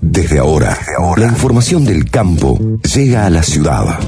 [0.00, 0.78] Desde ahora,
[1.16, 2.58] la información del campo
[2.94, 3.98] llega a la ciudad.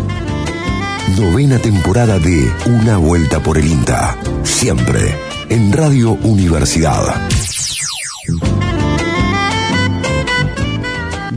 [1.19, 4.17] Novena temporada de Una Vuelta por el INTA.
[4.45, 5.15] Siempre
[5.49, 7.17] en Radio Universidad.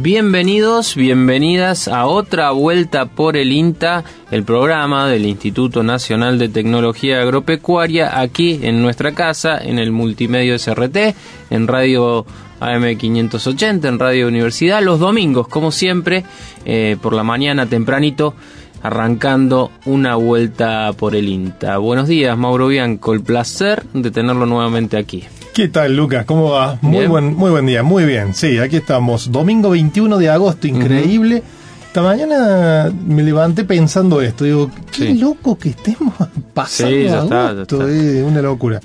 [0.04, 7.22] Bienvenidos, bienvenidas a otra vuelta por el INTA, el programa del Instituto Nacional de Tecnología
[7.22, 11.16] Agropecuaria, aquí en nuestra casa, en el multimedio SRT,
[11.52, 12.26] en Radio
[12.60, 16.26] AM580, en Radio Universidad, los domingos, como siempre,
[16.66, 18.34] eh, por la mañana tempranito,
[18.82, 21.78] arrancando una vuelta por el INTA.
[21.78, 25.24] Buenos días, Mauro Bianco, el placer de tenerlo nuevamente aquí.
[25.54, 26.26] ¿Qué tal, Lucas?
[26.26, 26.80] ¿Cómo va?
[26.82, 28.34] Muy buen, muy buen día, muy bien.
[28.34, 29.32] Sí, aquí estamos.
[29.32, 31.44] Domingo 21 de agosto, increíble.
[31.86, 34.46] Esta mañana me levanté pensando esto.
[34.46, 36.12] Digo, qué loco que estemos
[36.56, 37.88] pasando sí, agosto.
[37.88, 38.80] Eh, una locura.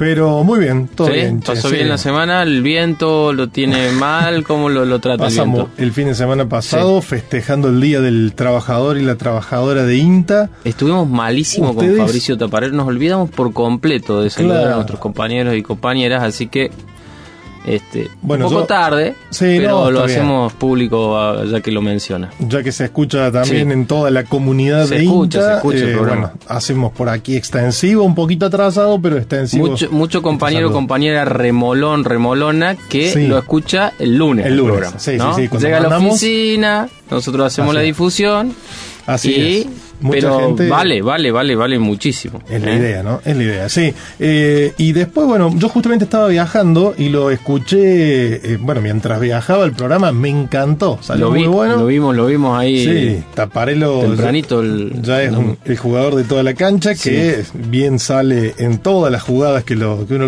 [0.00, 1.42] Pero muy bien, todo bien.
[1.42, 5.64] Pasó bien la semana, el viento lo tiene mal, ¿cómo lo, lo trata Pasamos el
[5.66, 5.82] viento?
[5.82, 10.48] el fin de semana pasado festejando el Día del Trabajador y la Trabajadora de INTA.
[10.64, 15.62] Estuvimos malísimo con Fabricio Taparel, nos olvidamos por completo de saludar a nuestros compañeros y
[15.62, 16.70] compañeras, así que
[17.64, 22.30] este, bueno, un poco tarde, pero lo hacemos público ah, ya que lo menciona.
[22.38, 27.08] Ya que se escucha también en toda la comunidad de INTA, eh, bueno, hacemos por
[27.08, 29.66] aquí extensivo, un poquito atrasado, pero extensivo.
[29.68, 34.46] Mucho, mucho compañero compañera remolón, remolona que lo escucha el lunes.
[34.46, 38.54] El lunes, Llega a la oficina, nosotros hacemos la difusión.
[39.06, 42.40] Así y es pero vale, vale, vale, vale muchísimo.
[42.48, 42.76] Es la ¿eh?
[42.76, 43.20] idea, ¿no?
[43.24, 43.92] Es la idea, sí.
[44.18, 49.64] Eh, y después, bueno, yo justamente estaba viajando y lo escuché, eh, bueno, mientras viajaba
[49.64, 50.98] el programa, me encantó.
[51.02, 51.76] Salió lo muy bueno.
[51.76, 52.84] Lo vimos, lo vimos ahí.
[52.84, 54.00] Sí, Taparelo.
[54.00, 54.62] Tempranito.
[55.02, 55.32] ya es
[55.64, 60.06] el jugador de toda la cancha que bien sale en todas las jugadas que, lo,
[60.06, 60.26] que uno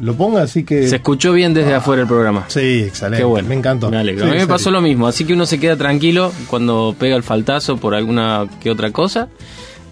[0.00, 0.88] lo, ponga, así que.
[0.88, 2.44] Se escuchó bien desde ah, afuera el programa.
[2.48, 3.18] Sí, excelente.
[3.18, 3.48] Qué bueno.
[3.48, 3.90] Me encantó.
[3.90, 4.26] Me alegro.
[4.26, 7.22] a mí me pasó lo mismo, así que uno se queda tranquilo cuando pega el
[7.22, 9.13] faltazo por alguna que otra cosa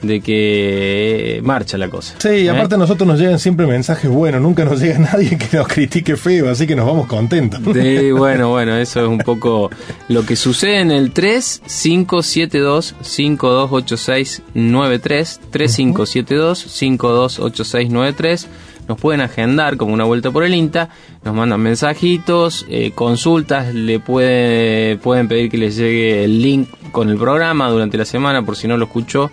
[0.02, 2.14] de que marcha la cosa.
[2.18, 2.50] Sí, y ¿eh?
[2.50, 6.16] aparte a nosotros nos llegan siempre mensajes buenos, nunca nos llega nadie que nos critique
[6.16, 7.60] feo, así que nos vamos contentos.
[7.72, 9.70] Sí, bueno, bueno, eso es un poco
[10.08, 18.48] lo que sucede en el 3572 528693 3572 528693
[18.92, 20.90] nos pueden agendar como una vuelta por el INTA,
[21.24, 27.08] nos mandan mensajitos, eh, consultas, le puede, pueden pedir que les llegue el link con
[27.08, 29.30] el programa durante la semana por si no lo escuchó.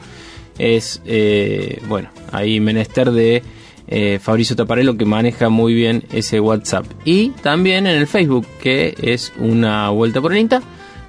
[0.58, 3.44] Es, eh, bueno, ahí menester de
[3.90, 6.86] eh, Fabricio Taparello que maneja muy bien ese WhatsApp.
[7.04, 10.62] Y también en el Facebook, que es una vuelta por el INTA.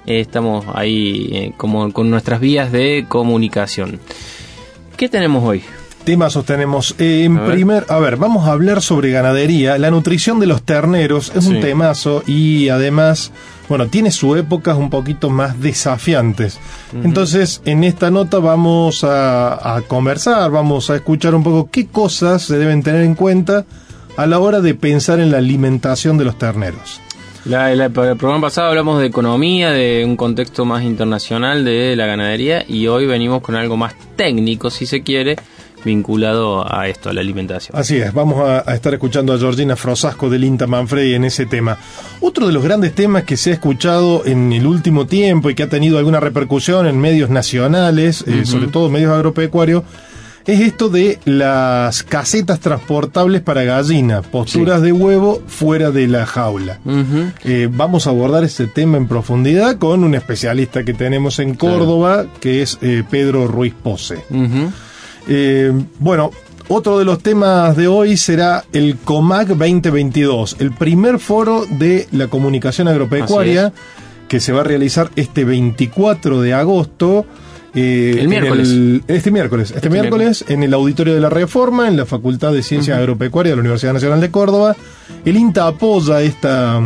[0.05, 4.01] estamos ahí como con nuestras vías de comunicación.
[4.97, 5.63] ¿Qué tenemos hoy?
[6.03, 6.95] Temas sostenemos.
[6.97, 9.77] Eh, en primer, a ver, vamos a hablar sobre ganadería.
[9.77, 13.31] La nutrición de los terneros es un temazo y además,
[13.69, 16.59] bueno, tiene su épocas un poquito más desafiantes.
[17.03, 22.57] Entonces, en esta nota vamos a, conversar, vamos a escuchar un poco qué cosas se
[22.57, 23.65] deben tener en cuenta
[24.17, 26.99] a la hora de pensar en la alimentación de los terneros.
[27.45, 32.63] La, el programa pasado hablamos de economía, de un contexto más internacional de la ganadería
[32.67, 35.37] y hoy venimos con algo más técnico, si se quiere,
[35.83, 37.77] vinculado a esto, a la alimentación.
[37.77, 41.77] Así es, vamos a, estar escuchando a Georgina Frosasco del INTA Manfredi en ese tema.
[42.19, 45.63] Otro de los grandes temas que se ha escuchado en el último tiempo y que
[45.63, 49.83] ha tenido alguna repercusión en medios nacionales, eh, sobre todo medios agropecuarios,
[50.45, 56.79] es esto de las casetas transportables para gallina, posturas de huevo fuera de la jaula.
[57.43, 62.25] Eh, vamos a abordar este tema en profundidad con un especialista que tenemos en Córdoba,
[62.39, 64.23] que es eh, Pedro Ruiz Pose.
[65.27, 66.31] Eh, bueno,
[66.67, 72.27] otro de los temas de hoy será el COMAC 2022, el primer foro de la
[72.27, 73.73] comunicación agropecuaria
[74.31, 77.25] que se va a realizar este 24 de agosto.
[77.73, 78.69] Eh, el miércoles.
[79.07, 79.67] este miércoles.
[79.67, 83.51] Este, este miércoles, en el Auditorio de la Reforma, en la Facultad de Ciencias Agropecuarias
[83.51, 84.77] de la Universidad Nacional de Córdoba.
[85.25, 86.81] El INTA apoya esta,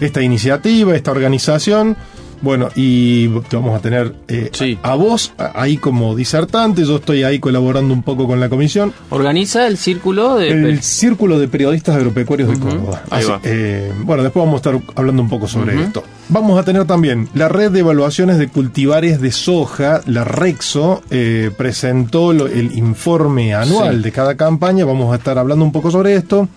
[0.00, 1.96] esta iniciativa, esta organización.
[2.42, 7.92] Bueno, y vamos a tener eh, a, vos ahí como disertante, yo estoy ahí colaborando
[7.92, 8.92] un poco con la comisión.
[9.10, 10.48] ¿Organiza el círculo de...
[10.50, 13.02] El Círculo de Periodistas Agropecuarios de Córdoba.
[13.44, 16.02] Eh, bueno, después vamos a estar hablando un poco sobre esto.
[16.28, 21.50] Vamos a tener también la red de evaluaciones de cultivares de soja, la Rexo, eh,
[21.56, 26.48] presentó el informe anual de cada campaña, vamos a estar hablando un poco sobre esto.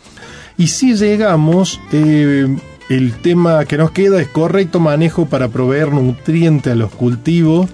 [0.57, 1.79] Y si llegamos
[2.95, 7.67] el tema que nos queda es correcto manejo para proveer nutriente a los cultivos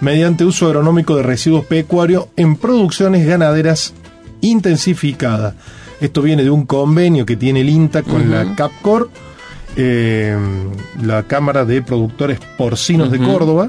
[0.00, 3.94] mediante uso agronómico de residuos pecuarios en producciones ganaderas
[4.42, 5.54] intensificadas.
[6.00, 9.10] Esto viene de un convenio que tiene el INTA con la CAPCOR
[9.76, 10.36] eh,
[11.02, 13.68] la Cámara de Productores Porcinos de Córdoba.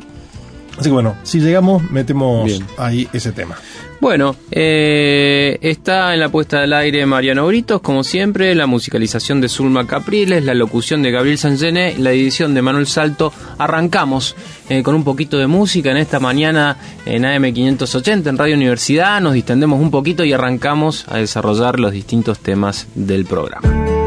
[0.79, 3.57] Así que bueno, si llegamos, metemos ahí ese tema.
[3.99, 9.49] Bueno, eh, está en la puesta del aire Mariano Britos, como siempre, la musicalización de
[9.49, 13.33] Zulma Capriles, la locución de Gabriel Sangené, la edición de Manuel Salto.
[13.57, 14.37] Arrancamos
[14.69, 19.33] eh, con un poquito de música en esta mañana en AM580 en Radio Universidad, nos
[19.33, 23.99] distendemos un poquito y arrancamos a desarrollar los distintos temas del programa.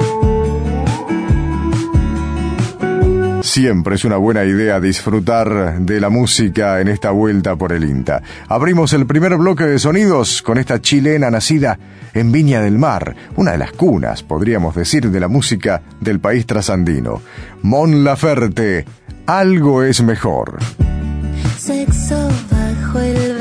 [3.42, 8.22] Siempre es una buena idea disfrutar de la música en esta vuelta por el INTA.
[8.46, 11.76] Abrimos el primer bloque de sonidos con esta chilena nacida
[12.14, 16.46] en Viña del Mar, una de las cunas, podríamos decir, de la música del país
[16.46, 17.20] trasandino.
[17.62, 18.84] Mon Laferte,
[19.26, 20.58] algo es mejor.
[21.58, 23.31] Sexo bajo el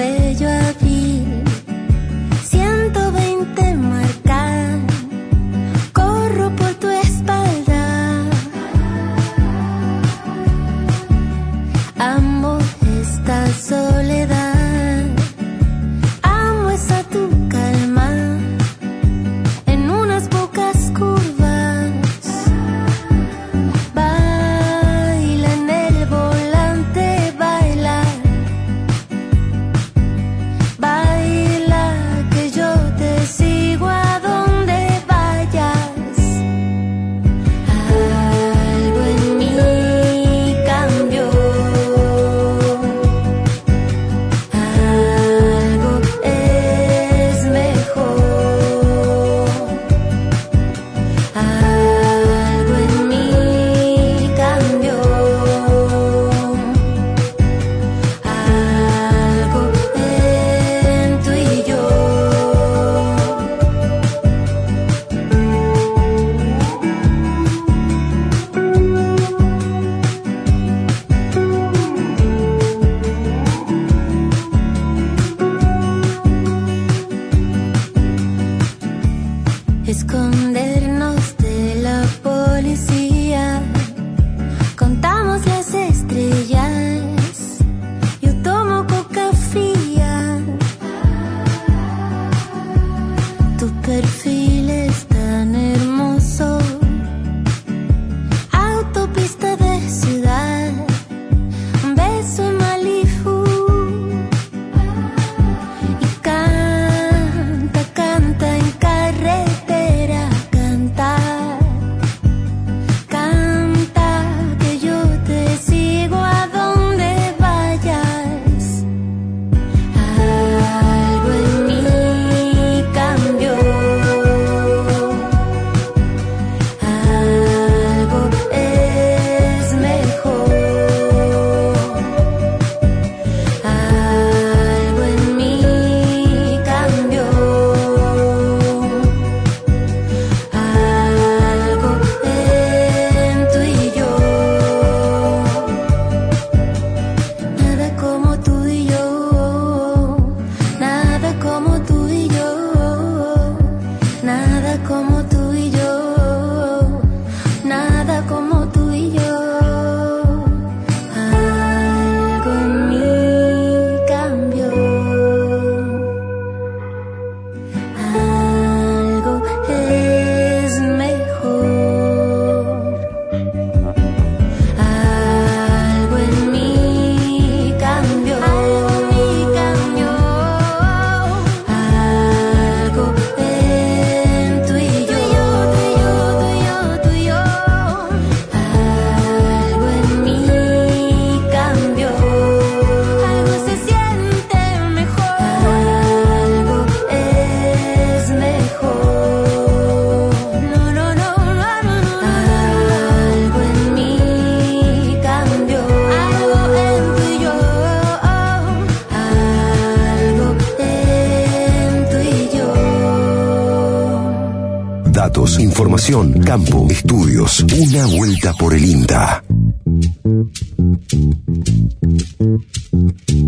[216.46, 217.64] campo, estudios.
[217.64, 219.42] Una vuelta por el INTA.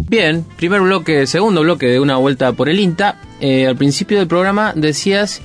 [0.07, 3.19] Bien, primer bloque, segundo bloque de una vuelta por el INTA.
[3.41, 5.41] Eh, al principio del programa decías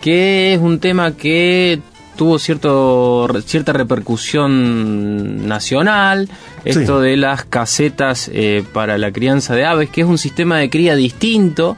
[0.00, 1.80] que es un tema que
[2.14, 6.28] tuvo cierto, cierta repercusión nacional,
[6.64, 10.70] esto de las casetas eh, para la crianza de aves, que es un sistema de
[10.70, 11.76] cría distinto.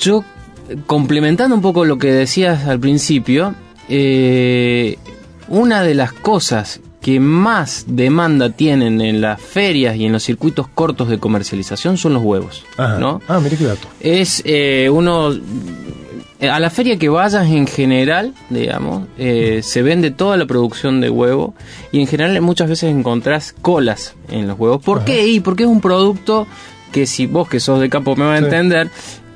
[0.00, 0.24] Yo
[0.86, 3.54] complementando un poco lo que decías al principio,
[3.88, 4.98] eh,
[5.48, 10.68] una de las cosas que más demanda tienen en las ferias y en los circuitos
[10.68, 12.64] cortos de comercialización son los huevos.
[12.78, 12.98] Ajá.
[12.98, 13.20] ¿no?
[13.28, 13.86] Ah, mire qué dato.
[14.00, 15.32] Es eh, uno.
[16.40, 21.02] eh, A la feria que vayas en general, digamos, eh, se vende toda la producción
[21.02, 21.54] de huevo
[21.92, 24.82] y en general muchas veces encontrás colas en los huevos.
[24.82, 25.04] ¿Por Ajá.
[25.06, 25.26] qué?
[25.28, 26.46] Y porque es un producto
[26.90, 28.44] que si vos que sos de campo me vas a Sí.
[28.46, 28.88] entender,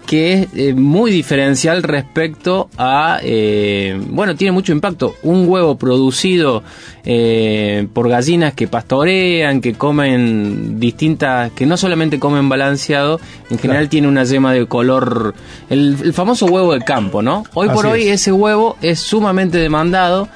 [0.09, 5.15] que es eh, muy diferencial respecto a, eh, bueno, tiene mucho impacto.
[5.23, 6.63] Un huevo producido
[7.05, 13.83] eh, por gallinas que pastorean, que comen distintas, que no solamente comen balanceado, en general
[13.83, 13.91] Claro.
[13.91, 15.35] tiene una yema de color,
[15.69, 17.45] el, el famoso huevo de campo, ¿no?
[17.53, 18.23] Hoy por hoy es.
[18.23, 20.31] ese huevo es sumamente demandado.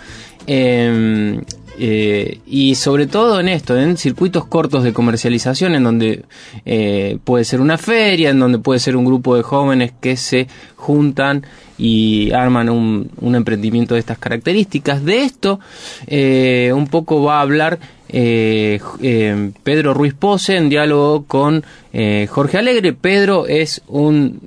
[0.46, 1.40] eh,
[1.78, 6.24] eh, y sobre todo en esto, en circuitos cortos de comercialización, en donde
[6.64, 10.48] eh, puede ser una feria, en donde puede ser un grupo de jóvenes que se
[10.76, 11.44] juntan
[11.78, 15.04] y arman un, un emprendimiento de estas características.
[15.04, 15.60] De esto
[16.06, 17.78] eh, un poco va a hablar
[18.12, 21.64] eh, eh, Pedro Ruiz Pose en diálogo con
[21.94, 22.92] eh, Jorge Alegre.
[22.92, 24.38] Pedro es un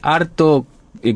[0.00, 0.64] harto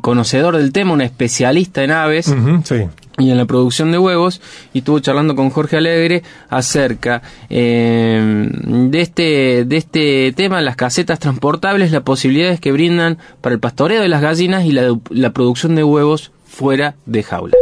[0.01, 2.35] conocedor del tema, un especialista en aves
[2.65, 2.75] sí.
[3.19, 4.41] Y en la producción de huevos
[4.73, 11.21] y estuvo charlando con Jorge Alegre acerca eh, de este de este tema las casetas
[11.21, 15.75] transportables las posibilidades que brindan para el pastoreo de las gallinas y la, la producción
[15.77, 17.55] de huevos fuera de jaula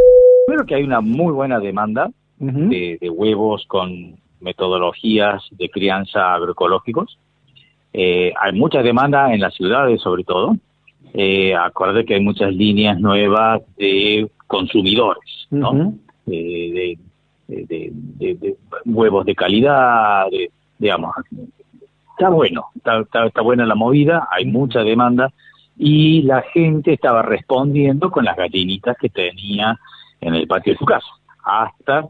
[0.47, 7.17] Primero que hay una muy buena demanda de, de huevos con metodologías de crianza agroecológicos.
[7.93, 10.55] Eh, hay mucha demanda en las ciudades sobre todo.
[11.13, 15.71] Eh, acuérdate que hay muchas líneas nuevas de consumidores, ¿no?
[16.25, 16.97] De,
[17.47, 18.55] de- de- de- de
[18.85, 21.13] huevos de calidad, de- digamos.
[22.17, 25.31] Está bueno, está, está, está buena la movida, hay mucha demanda
[25.77, 29.77] y la gente estaba respondiendo con las gallinitas que tenía
[30.21, 31.07] en el patio de su casa,
[31.43, 32.05] hasta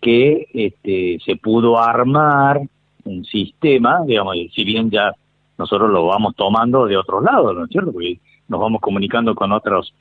[0.00, 2.60] que este, se pudo armar
[3.04, 5.12] un sistema, digamos, si bien ya
[5.58, 7.92] nosotros lo vamos tomando de otros lados, ¿no es cierto?
[7.92, 8.18] Porque
[8.48, 9.92] nos vamos comunicando con otros,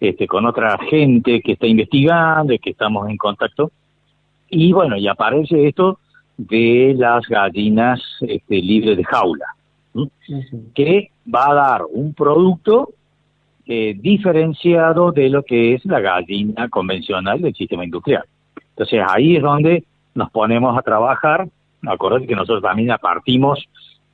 [0.00, 3.70] este, con otra gente que está investigando y que estamos en contacto.
[4.48, 5.98] Y bueno, y aparece esto
[6.36, 9.54] de las gallinas este, libres de jaula,
[10.74, 12.90] que va a dar un producto
[13.66, 18.24] eh, diferenciado de lo que es la gallina convencional del sistema industrial.
[18.70, 21.46] Entonces ahí es donde nos ponemos a trabajar.
[21.86, 23.62] Acordate que nosotros también partimos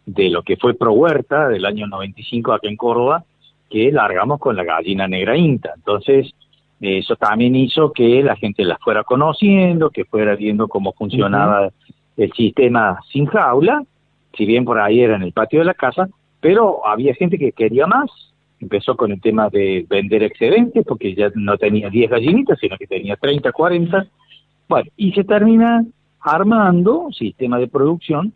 [0.05, 3.25] de lo que fue Pro Huerta del año 95 acá en Córdoba,
[3.71, 5.73] que largamos con la gallina negra inta.
[5.77, 6.33] Entonces,
[6.81, 11.71] eso también hizo que la gente la fuera conociendo, que fuera viendo cómo funcionaba
[12.17, 13.83] el sistema sin jaula,
[14.37, 16.09] si bien por ahí era en el patio de la casa,
[16.41, 18.11] pero había gente que quería más.
[18.61, 22.87] Empezó con el tema de vender excedentes, porque ya no tenía 10 gallinitas, sino que
[22.87, 24.07] tenía 30, 40.
[24.69, 25.85] Bueno, y se termina
[26.21, 28.33] armando un sistema de producción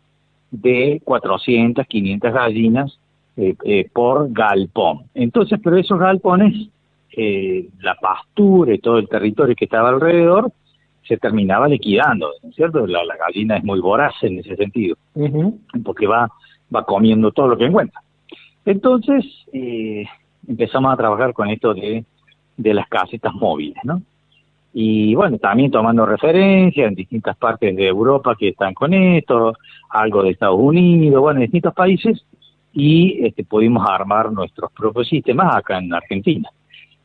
[0.51, 2.99] de 400, 500 gallinas
[3.37, 5.05] eh, eh, por galpón.
[5.13, 6.69] Entonces, pero esos galpones,
[7.15, 10.51] eh, la pastura y todo el territorio que estaba alrededor,
[11.03, 12.85] se terminaba liquidando, ¿no es cierto?
[12.87, 14.95] La, la gallina es muy voraz en ese sentido,
[15.83, 16.29] porque va,
[16.73, 18.01] va comiendo todo lo que encuentra.
[18.65, 20.05] Entonces, eh,
[20.47, 22.05] empezamos a trabajar con esto de,
[22.55, 24.01] de las casetas móviles, ¿no?
[24.73, 29.53] Y bueno, también tomando referencia en distintas partes de Europa que están con esto,
[29.89, 32.23] algo de Estados Unidos, bueno, en distintos países,
[32.73, 36.49] y este, pudimos armar nuestros propios sistemas acá en Argentina.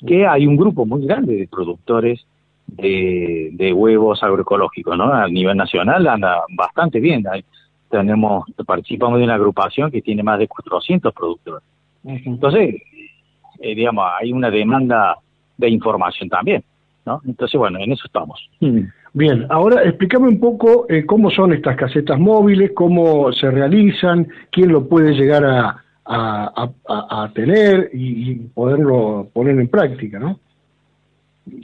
[0.07, 2.25] Que hay un grupo muy grande de productores
[2.67, 5.13] de, de huevos agroecológicos, ¿no?
[5.13, 7.25] A nivel nacional anda bastante bien.
[7.31, 7.45] Hay-
[7.89, 11.63] tenemos, participamos de una agrupación que tiene más de 400 productores.
[12.05, 12.75] Entonces,
[13.61, 15.17] eh, digamos, hay una demanda
[15.57, 16.63] de información también,
[17.05, 17.21] ¿no?
[17.25, 18.51] Entonces, bueno, en eso estamos.
[19.17, 24.71] Bien, ahora explícame un poco eh, cómo son estas casetas móviles, cómo se realizan, quién
[24.71, 30.39] lo puede llegar a, a, tener y, y poderlo poner en práctica, ¿no?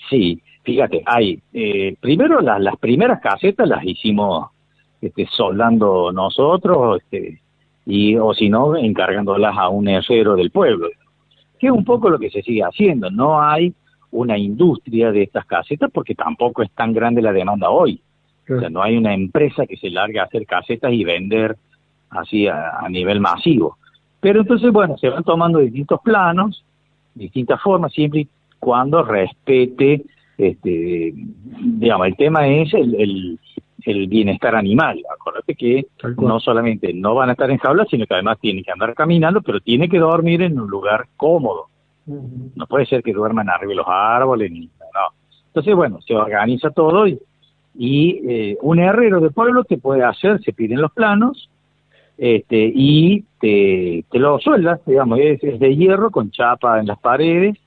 [0.09, 4.49] Sí, fíjate, hay, eh, primero las, las primeras casetas las hicimos
[5.03, 7.43] este, soldando nosotros, este,
[7.85, 10.89] y, o si no, encargándolas a un herrero del pueblo,
[11.59, 13.11] que es un poco lo que se sigue haciendo.
[13.11, 13.75] No hay
[14.13, 18.01] una industria de estas casetas porque tampoco es tan grande la demanda hoy.
[18.49, 21.57] O sea, no hay una empresa que se largue a hacer casetas y vender
[22.11, 23.79] así a, a nivel masivo.
[24.21, 26.65] Pero entonces, bueno, se van tomando distintos planos,
[27.15, 28.29] distintas formas, siempre y
[28.59, 30.05] cuando respete,
[30.39, 33.41] este, digamos, el tema es el, el,
[33.85, 35.03] el bienestar animal.
[35.13, 35.87] Acuérdate que
[36.19, 39.43] no solamente no van a estar en jaulas, sino que además tienen que andar caminando,
[39.43, 41.67] pero tienen que dormir en un lugar cómodo.
[42.07, 45.15] No puede ser que duerman arriba de los árboles, ni, no.
[45.49, 47.19] Entonces, bueno, se organiza todo y,
[47.75, 51.51] y eh, un herrero de pueblo te puede hacer, se piden los planos,
[52.19, 56.99] este, y te, te lo sueldas, digamos, es, es de hierro con chapa en las
[56.99, 57.59] paredes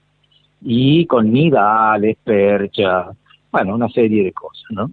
[0.62, 3.10] y con nidales, percha,
[3.52, 4.92] bueno, una serie de cosas, ¿no?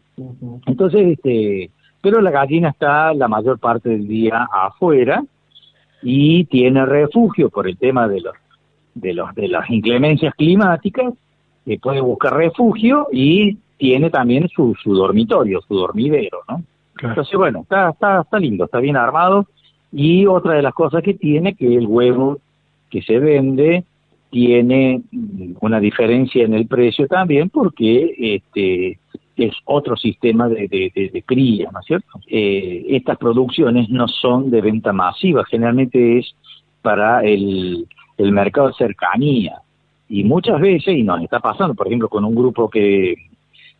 [0.66, 1.70] Entonces, este,
[2.00, 5.22] pero la gallina está la mayor parte del día afuera
[6.02, 8.34] y tiene refugio por el tema de los
[8.94, 11.12] de los de las inclemencias climáticas,
[11.64, 16.62] que puede buscar refugio y tiene también su, su dormitorio, su dormidero, ¿no?
[17.02, 19.46] Entonces, bueno, está, está, está lindo, está bien armado.
[19.92, 22.38] Y otra de las cosas que tiene, que el huevo
[22.90, 23.84] que se vende
[24.30, 25.02] tiene
[25.60, 28.98] una diferencia en el precio también, porque este
[29.36, 32.20] es otro sistema de, de, de, de cría, ¿no es cierto?
[32.28, 36.34] Eh, estas producciones no son de venta masiva, generalmente es
[36.82, 37.86] para el,
[38.22, 39.60] el mercado cercanía.
[40.08, 43.14] Y muchas veces, y nos está pasando, por ejemplo, con un grupo que,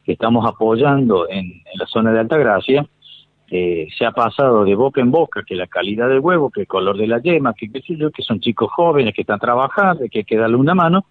[0.05, 2.87] que estamos apoyando en, la zona de Altagracia,
[3.51, 6.67] eh, se ha pasado de boca en boca que la calidad del huevo, que el
[6.67, 10.05] color de la yema, que qué sé yo, que son chicos jóvenes que están trabajando,
[10.11, 11.05] que hay que darle una mano,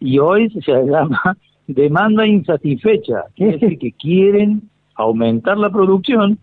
[0.00, 1.36] y hoy se llama
[1.66, 4.62] demanda insatisfecha, quiere decir que quieren
[4.96, 6.38] aumentar la producción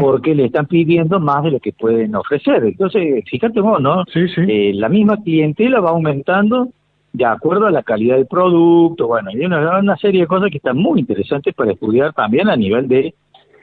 [0.00, 2.64] porque le están pidiendo más de lo que pueden ofrecer.
[2.64, 4.04] Entonces, fíjate vos, ¿no?
[4.12, 4.40] Sí, sí.
[4.48, 6.68] Eh, la misma clientela va aumentando
[7.12, 10.56] de acuerdo a la calidad del producto, bueno, hay una, una serie de cosas que
[10.56, 13.14] están muy interesantes para estudiar también a nivel de,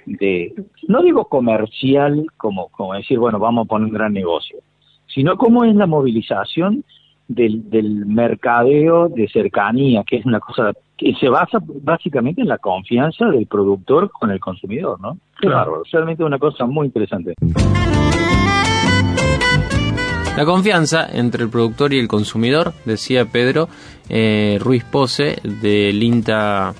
[0.06, 0.54] de
[0.88, 4.60] no digo comercial, como, como decir, bueno, vamos a poner un gran negocio,
[5.08, 6.84] sino cómo es la movilización
[7.30, 12.58] del, del mercadeo de cercanía, que es una cosa que se basa básicamente en la
[12.58, 15.18] confianza del productor con el consumidor, ¿no?
[15.36, 17.36] Claro, realmente una cosa muy interesante.
[20.36, 23.70] La confianza entre el productor y el consumidor, decía Pedro
[24.10, 26.74] eh, Ruiz Pose del INTA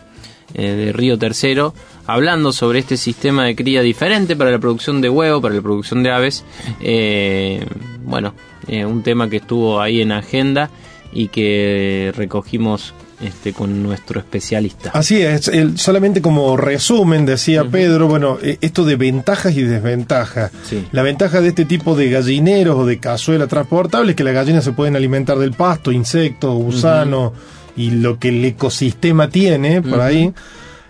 [0.54, 1.74] eh, de Río Tercero,
[2.08, 6.04] hablando sobre este sistema de cría diferente para la producción de huevo, para la producción
[6.04, 6.46] de aves.
[6.82, 7.66] Eh,
[8.04, 8.34] bueno,
[8.70, 10.70] eh, un tema que estuvo ahí en agenda
[11.12, 14.92] y que recogimos este, con nuestro especialista.
[14.94, 20.52] Así es, el- solamente como resumen, decía Pedro, bueno, eh, esto de ventajas y desventajas.
[20.70, 20.86] Sí.
[20.94, 24.64] La ventaja de este tipo de gallineros o de cazuela transportable es que las gallinas
[24.64, 27.34] se pueden alimentar del pasto, insectos, gusanos
[27.76, 30.32] y lo que el ecosistema tiene por ahí.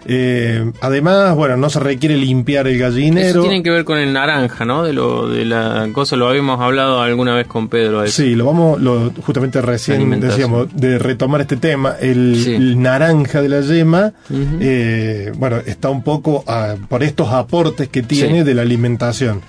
[0.06, 3.42] Eh, además, bueno, no se requiere limpiar el Eso gallinero.
[3.42, 4.84] tiene que ver con el naranja, ¿no?
[4.84, 8.04] De lo de la cosa lo habíamos hablado alguna vez con Pedro.
[8.04, 8.22] eso.
[8.22, 12.54] Sí, lo vamos, lo, justamente recién decíamos, de retomar este tema, el, Sí.
[12.56, 14.14] el naranja de la yema,
[14.62, 16.44] eh, bueno, está un poco
[16.88, 18.44] por estos aportes que tiene Sí.
[18.46, 19.42] de la alimentación.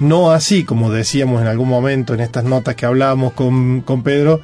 [0.00, 4.40] No así, como decíamos en algún momento en estas notas que hablábamos con, con Pedro,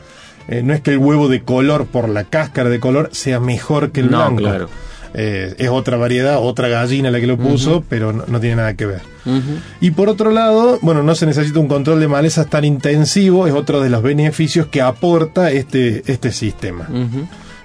[0.48, 3.92] eh, no es que el huevo de color, por la cáscara de color, sea mejor
[3.92, 4.36] que el No, blanco.
[4.42, 4.68] claro.
[5.16, 8.74] Eh, es otra variedad, otra gallina la que lo puso, pero no- no tiene nada
[8.74, 9.00] que ver.
[9.80, 13.54] Y por otro lado, bueno, no se necesita un control de malezas tan intensivo, es
[13.54, 16.88] otro de los beneficios que aporta este, este sistema.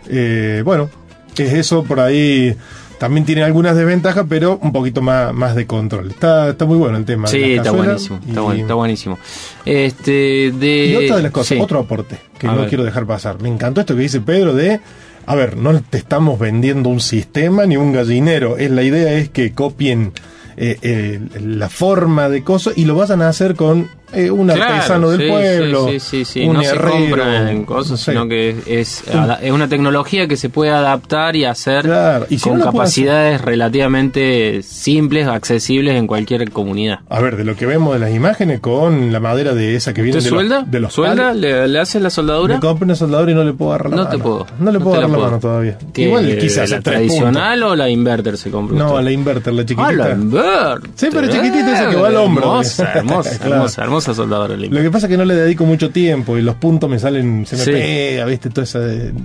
[0.07, 0.89] Eh, bueno,
[1.37, 2.55] es eso por ahí.
[2.99, 6.09] También tiene algunas desventajas, pero un poquito más, más de control.
[6.11, 7.27] Está, está muy bueno el tema.
[7.29, 9.17] Sí, está buenísimo, está, y- buen- está buenísimo.
[9.65, 10.85] Este, de...
[10.87, 11.59] Y otra de las cosas, sí.
[11.63, 12.67] otro aporte que A no ver.
[12.69, 13.41] quiero dejar pasar.
[13.41, 14.81] Me encantó esto que dice Pedro de,
[15.29, 18.57] a ver, no te estamos vendiendo un sistema ni un gallinero.
[18.57, 20.11] Es la idea es que copien
[20.57, 24.63] eh, eh, la forma de cosas y lo vayan a hacer con eh, un Claro,
[24.73, 27.97] artesano del sí, pueblo, Sí, sí, sí, un no se herrero, compra en cosas, no
[27.97, 28.11] sé.
[28.11, 29.03] sino que es,
[29.41, 33.41] es, una tecnología que se puede adaptar y hacer Claro, y si con no capacidades
[33.41, 36.99] relativamente simples, accesibles en cualquier comunidad.
[37.09, 40.01] A ver, de lo que vemos de las imágenes con la madera de esa que
[40.01, 40.63] viene ¿Usted de los, suelda?
[40.67, 41.33] de los ¿Suelda?
[41.33, 42.55] ¿Le, le hace la soldadura?
[42.55, 44.15] Me compré una soldadura y no le puedo agarrar la No mano.
[44.17, 44.47] te puedo.
[44.59, 45.29] No le No puedo la agarrar la puedo.
[45.29, 45.77] mano todavía.
[45.93, 48.75] ¿Qué, Igual quise ¿La hacer tres tradicional o la inverter se compró?
[48.77, 49.91] No, la inverter, la Ah, chiquitita.
[49.93, 50.89] la inverter.
[50.95, 52.43] Sí, pero chiquitita esa que va al hombro.
[52.45, 54.55] Hermosa, hermosa, hermosa, hermosa soldadora.
[54.55, 57.45] Lo que pasa es que no le dedico mucho tiempo y los puntos me salen,
[57.45, 57.71] se me Sí.
[57.71, 58.49] pega, ¿viste?
[58.49, 58.79] Toda esa,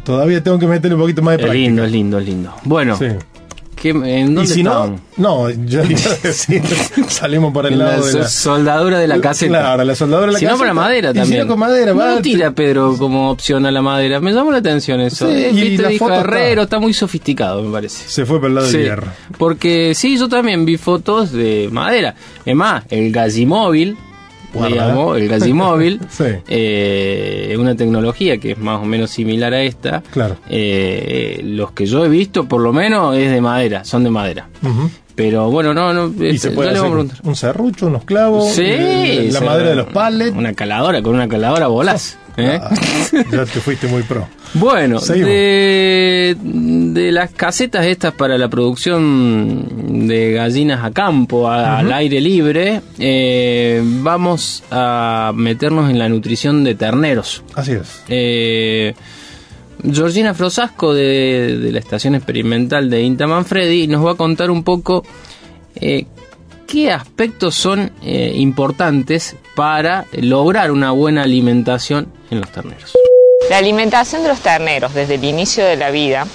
[0.04, 1.64] todavía tengo que meterle un poquito más de Es práctica.
[1.66, 2.54] lindo, es lindo, es lindo.
[2.64, 3.06] Bueno, Sí.
[3.76, 5.00] ¿qué- ¿en dónde Y si estaban?
[5.16, 5.82] no, no, yo
[6.22, 6.62] decir,
[7.08, 8.28] salimos por el En la lado de la...
[8.28, 9.60] soldadura de la caseta.
[9.60, 10.62] Claro, la soldadura de la Si no caseta.
[10.62, 11.40] para madera Y si también.
[11.42, 14.20] no con madera, no va, tira Pedro como opción a la madera.
[14.20, 15.26] Me llamó la atención eso.
[15.28, 18.08] Sí, Eh, y la foto herrero, está- está muy sofisticado, me parece.
[18.08, 19.06] Se fue por el lado Sí, del hierro.
[19.38, 22.14] porque sí, yo también vi fotos de madera.
[22.44, 23.96] Es más, el gallimóvil,
[24.54, 24.68] Guarda.
[24.74, 26.24] digamos, el gallimóvil, Sí.
[26.48, 30.02] eh, es una tecnología que es más o menos similar a esta.
[30.12, 30.36] Claro.
[30.48, 34.48] Eh, los que yo he visto, por lo menos, es de madera, son de madera.
[35.14, 36.24] Pero bueno, no, no.
[36.24, 40.36] Y se puede hacer un, serrucho, unos clavos, Sí, la madera de los palets.
[40.36, 42.18] Una caladora, con una caladora volás.
[42.36, 42.58] ¿Eh?
[42.62, 42.74] Ah,
[43.32, 44.26] ya te fuiste muy pro.
[44.54, 51.92] Bueno, de, de las casetas estas para la producción de gallinas a campo, a- al
[51.92, 57.42] aire libre, eh, vamos a meternos en la nutrición de terneros.
[57.54, 58.02] Así es.
[58.08, 58.94] Eh,
[59.92, 64.62] Georgina Frosasco de, de la Estación Experimental de Inta Manfredi nos va a contar un
[64.62, 65.04] poco
[65.74, 66.06] eh,
[66.74, 72.94] qué aspectos son eh, importantes para lograr una buena alimentación en los terneros.
[73.48, 76.26] La alimentación de los terneros desde el inicio de la vida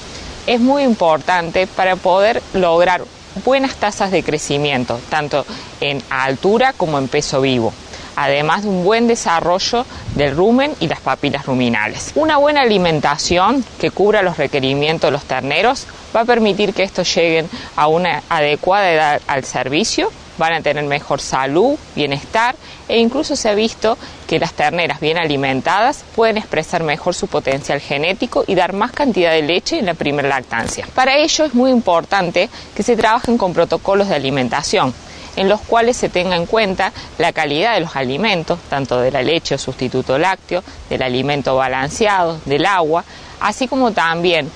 [0.47, 3.01] es muy importante para poder lograr
[3.43, 5.45] buenas tasas de crecimiento, tanto
[5.81, 7.73] en altura como en peso vivo,
[8.15, 12.13] además de un buen desarrollo del rumen y las papilas ruminales.
[12.15, 17.13] Una buena alimentación que cubra los requerimientos de los terneros va a permitir que estos
[17.13, 22.55] lleguen a una adecuada edad al servicio, van a tener mejor salud, bienestar
[22.87, 23.97] e incluso se ha visto
[24.27, 29.31] que las terneras bien alimentadas pueden expresar mejor su potencial genético y dar más cantidad
[29.31, 30.87] de leche en la primera lactancia.
[30.95, 34.95] Para ello es muy importante que se trabajen con protocolos de alimentación
[35.35, 39.21] en los cuales se tenga en cuenta la calidad de los alimentos, tanto de la
[39.21, 43.05] leche o sustituto lácteo, del alimento balanceado, del agua,
[43.39, 44.51] así como también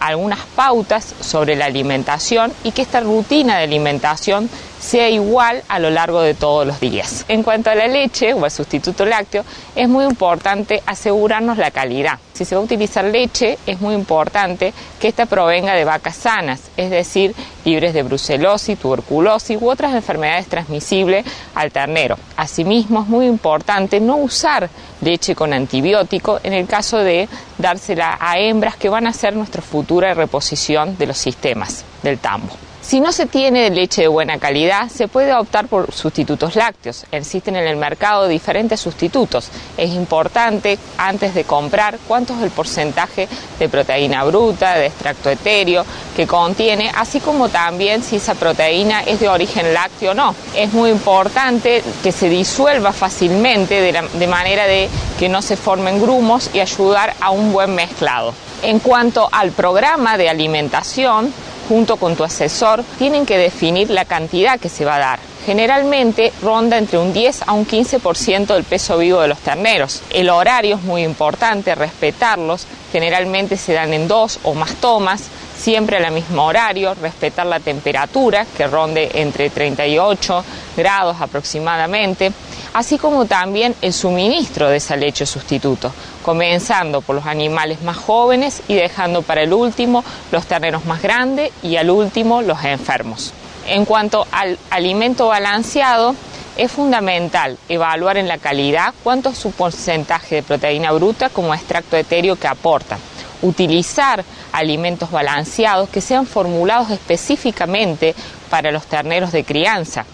[0.00, 4.50] algunas pautas sobre la alimentación y que esta rutina de alimentación
[4.86, 7.24] sea igual a lo largo de todos los días.
[7.26, 9.44] En cuanto a la leche o al sustituto lácteo,
[9.74, 12.20] es muy importante asegurarnos la calidad.
[12.34, 16.60] Si se va a utilizar leche, es muy importante que ésta provenga de vacas sanas,
[16.76, 22.16] es decir, libres de brucelosis, tuberculosis u otras enfermedades transmisibles al ternero.
[22.36, 24.70] Asimismo, es muy importante no usar
[25.00, 29.62] leche con antibiótico en el caso de dársela a hembras que van a ser nuestra
[29.62, 32.65] futura reposición de los sistemas del tambo.
[32.86, 37.04] Si no se tiene leche de buena calidad, se puede optar por sustitutos lácteos.
[37.10, 39.48] Existen en el mercado diferentes sustitutos.
[39.76, 45.84] Es importante, antes de comprar, cuánto es el porcentaje de proteína bruta, de extracto etéreo
[46.14, 50.36] que contiene, así como también si esa proteína es de origen lácteo o no.
[50.54, 56.50] Es muy importante que se disuelva fácilmente de, manera de que no se formen grumos
[56.54, 58.32] y ayudar a un buen mezclado.
[58.62, 61.34] En cuanto al programa de alimentación,
[61.68, 65.18] junto con tu asesor, tienen que definir la cantidad que se va a dar.
[65.46, 70.02] Generalmente ronda entre un 10 a un 15% del peso vivo de los terneros.
[70.10, 72.66] El horario es muy importante, respetarlos.
[72.90, 75.22] Generalmente se dan en dos o más tomas,
[75.56, 80.44] siempre al mismo horario, respetar la temperatura, que ronde entre 38
[80.76, 82.32] grados aproximadamente,
[82.74, 85.92] así como también el suministro de esa leche sustituto,
[86.26, 91.52] comenzando por los animales más jóvenes y dejando para el último los terneros más grandes
[91.62, 93.32] y al último los enfermos.
[93.68, 96.16] En cuanto al alimento balanceado,
[96.56, 101.96] es fundamental evaluar en la calidad cuánto es su porcentaje de proteína bruta como extracto
[101.96, 102.98] etéreo que aporta.
[103.42, 108.16] Utilizar alimentos balanceados que sean formulados específicamente
[108.50, 110.04] para los terneros de crianza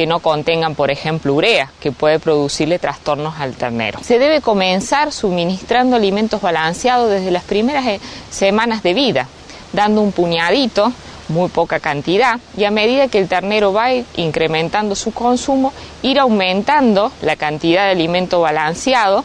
[0.00, 4.00] que no contengan, por ejemplo, urea, que puede producirle trastornos al ternero.
[4.02, 9.28] Se debe comenzar suministrando alimentos balanceados desde las primeras eh, semanas de vida,
[9.74, 10.90] dando un puñadito,
[11.28, 17.12] muy poca cantidad, y a medida que el ternero va incrementando su consumo, ir aumentando
[17.20, 19.22] la cantidad de alimento balanceado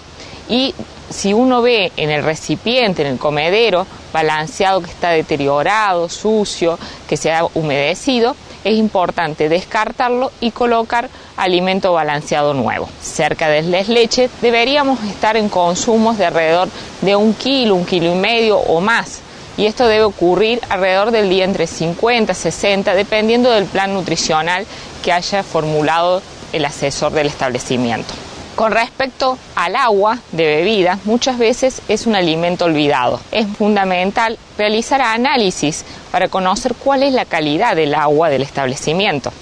[0.50, 0.76] y
[1.10, 7.16] si uno ve en el recipiente, en el comedero, balanceado que está deteriorado, sucio, que
[7.16, 8.36] se ha humedecido,
[8.66, 12.90] es importante descartarlo y colocar alimento balanceado nuevo.
[13.02, 16.68] Cerca de las leche deberíamos estar en consumos de alrededor
[17.02, 19.22] de un kilo, un kilo y medio o más.
[19.56, 24.66] Y esto debe ocurrir alrededor del día entre 50 y 60, dependiendo del plan nutricional
[25.04, 28.14] que haya formulado el asesor del establecimiento.
[28.56, 33.20] Con respecto al agua de bebida, muchas veces es un alimento olvidado.
[33.32, 39.34] Es fundamental realizar análisis para conocer cuál es la calidad del agua del establecimiento.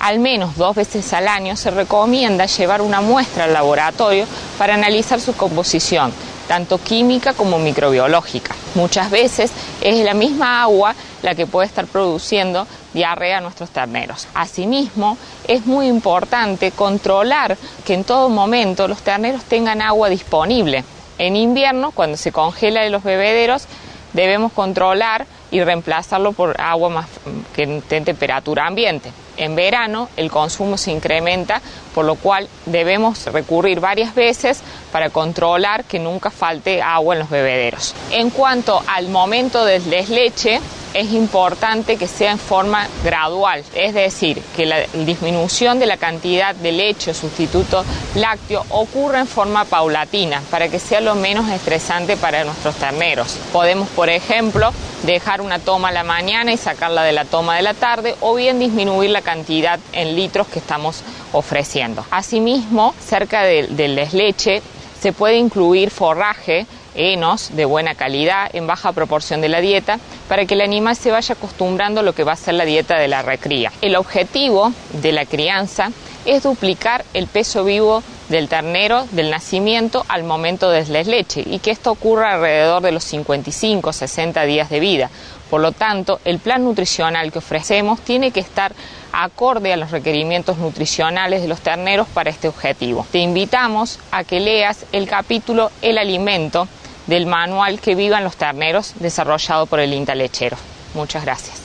[0.00, 4.26] Al menos dos veces al año se recomienda llevar una muestra al laboratorio
[4.58, 6.12] para analizar su composición,
[6.46, 8.54] tanto química como microbiológica.
[8.74, 14.28] Muchas veces es la misma agua la que puede estar produciendo diarrea a nuestros terneros.
[14.34, 15.16] Asimismo,
[15.48, 20.84] es muy importante controlar que en todo momento los terneros tengan agua disponible.
[21.18, 23.66] En invierno, cuando se congela en los bebederos,
[24.12, 27.06] debemos controlar y reemplazarlo por agua más
[27.54, 29.12] que esté en temperatura ambiente.
[29.36, 31.60] En verano el consumo se incrementa,
[31.94, 37.30] por lo cual debemos recurrir varias veces para controlar que nunca falte agua en los
[37.30, 37.94] bebederos.
[38.10, 40.60] En cuanto al momento de desleche,
[40.94, 46.54] es importante que sea en forma gradual, es decir, que la disminución de la cantidad
[46.54, 52.16] de leche o sustituto lácteo ocurra en forma paulatina para que sea lo menos estresante
[52.16, 53.38] para nuestros terneros.
[53.52, 54.70] Podemos, por ejemplo,
[55.04, 58.34] dejar una toma a la mañana y sacarla de la toma de la tarde o
[58.34, 61.02] bien disminuir la cantidad en litros que estamos
[61.32, 62.04] ofreciendo.
[62.10, 64.62] Asimismo, cerca del de leche
[65.00, 70.46] se puede incluir forraje enos de buena calidad en baja proporción de la dieta para
[70.46, 73.08] que el animal se vaya acostumbrando a lo que va a ser la dieta de
[73.08, 73.72] la recría.
[73.80, 75.90] El objetivo de la crianza
[76.24, 81.58] es duplicar el peso vivo del ternero del nacimiento al momento de la leche y
[81.58, 85.10] que esto ocurra alrededor de los 55-60 días de vida.
[85.50, 88.72] Por lo tanto, el plan nutricional que ofrecemos tiene que estar
[89.12, 93.06] acorde a los requerimientos nutricionales de los terneros para este objetivo.
[93.12, 96.68] Te invitamos a que leas el capítulo El alimento
[97.06, 100.56] del manual que vivan los terneros desarrollado por el INTA Lechero.
[100.94, 101.62] Muchas gracias.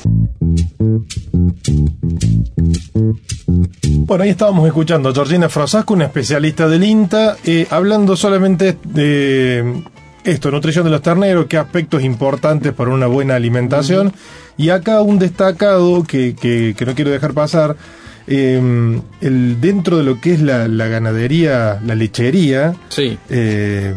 [4.08, 9.84] Bueno, ahí estábamos escuchando a Georgina Frosasco, una especialista del INTA, eh, hablando solamente de
[10.23, 14.13] esto, nutrición de los terneros, qué aspectos importantes para una buena alimentación.
[14.58, 17.76] Y acá un destacado que, que, no quiero dejar pasar,
[18.28, 23.17] eh, el, dentro de lo que es la, ganadería, la lechería, sí.
[23.30, 23.93] Eh,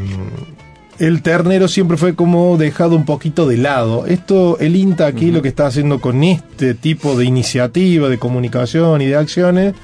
[1.00, 4.04] el ternero siempre fue como dejado un poquito de lado.
[4.06, 9.00] Esto, el INTA aquí lo que está haciendo con este tipo de iniciativa, de comunicación
[9.00, 9.74] y de acciones,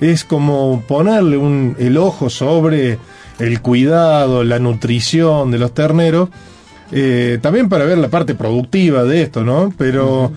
[0.00, 2.98] es como ponerle un, el ojo sobre
[3.38, 6.30] el cuidado, la nutrición de los terneros,
[6.90, 9.72] eh, también para ver la parte productiva de esto, ¿no?
[9.76, 10.32] Pero...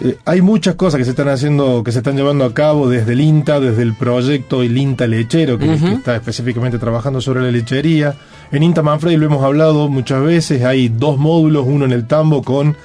[0.00, 3.12] Eh, hay muchas cosas que se están haciendo, que se están llevando a cabo desde
[3.12, 8.14] el INTA, desde el proyecto El INTA Lechero, que, está específicamente trabajando sobre la lechería.
[8.52, 12.42] En INTA Manfredi lo hemos hablado muchas veces, hay dos módulos, uno en el tambo
[12.42, 12.76] con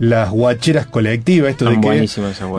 [0.00, 2.06] las guacheras colectivas, esto de que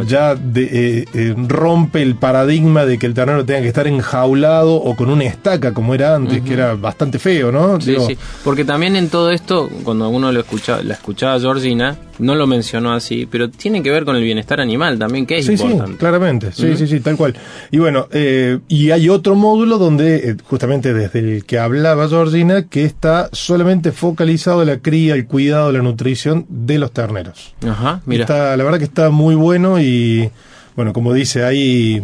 [0.05, 4.95] ya eh, eh, rompe el paradigma de que el ternero tenga que estar enjaulado o
[4.95, 7.81] con una estaca como era antes, que era bastante feo, ¿no?
[7.81, 12.35] Sí, sí, porque también en todo esto, cuando uno lo escucha, la escuchaba Georgina, no
[12.35, 15.93] lo mencionó así, pero tiene que ver con el bienestar animal también, que es importante.
[15.93, 17.35] Sí, claramente, sí, sí, sí, tal cual.
[17.71, 22.85] Y bueno, eh, y hay otro módulo donde, justamente desde el que hablaba Georgina, que
[22.85, 27.30] está solamente focalizado en la cría, el cuidado, la nutrición de los terneros.
[27.67, 28.23] Ajá, mira.
[28.23, 30.29] Está, la verdad que está muy bueno y,
[30.75, 32.03] bueno, como dice ahí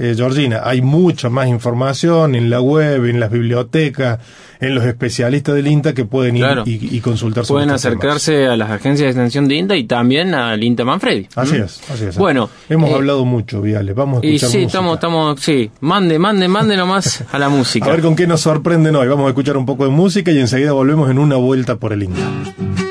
[0.00, 4.20] eh, Georgina, hay mucha más información en la web, en las bibliotecas,
[4.60, 8.70] en los especialistas del INTA que pueden ir y, consultar sobre Pueden acercarse a las
[8.70, 11.26] agencias de extensión de INTA y también al INTA Manfredi.
[11.34, 12.16] Así es, así es.
[12.16, 13.92] Bueno, hemos eh, hablado mucho, Viales.
[13.96, 17.86] Vamos a escuchar y sí, estamos, estamos, sí, mande, mande, mande nomás a la música.
[17.88, 19.08] A ver con qué nos sorprenden hoy.
[19.08, 22.04] Vamos a escuchar un poco de música y enseguida volvemos en una vuelta por el
[22.04, 22.87] INTA.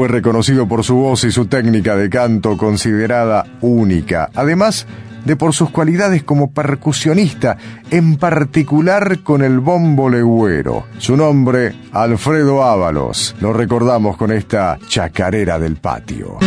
[0.00, 4.86] Fue reconocido por su voz y su técnica de canto considerada única, además
[5.26, 7.58] de por sus cualidades como percusionista,
[7.90, 10.86] en particular con el bombo legüero.
[10.96, 13.36] Su nombre, Alfredo Ábalos.
[13.42, 16.38] Lo recordamos con esta chacarera del patio.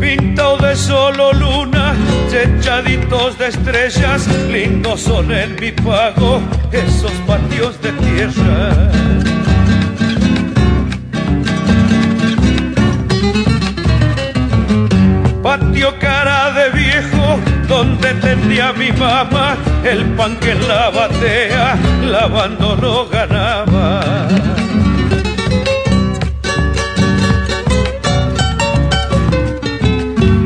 [0.00, 1.94] Pintado de solo luna,
[2.32, 5.74] echaditos de estrellas, lindos son en mi
[6.72, 9.43] esos patios de tierra.
[15.58, 17.38] Patio cara de viejo
[17.68, 24.02] donde tendía mi mamá el pan que en la batea lavando no ganaba.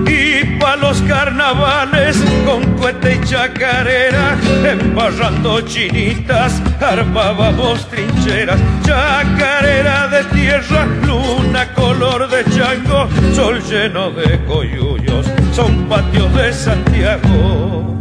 [0.07, 10.87] Y pa' los carnavales con cohete y chacarera, embarrando chinitas, armábamos trincheras, chacarera de tierra,
[11.07, 17.99] luna color de chango, sol lleno de coyullos, son patios de Santiago.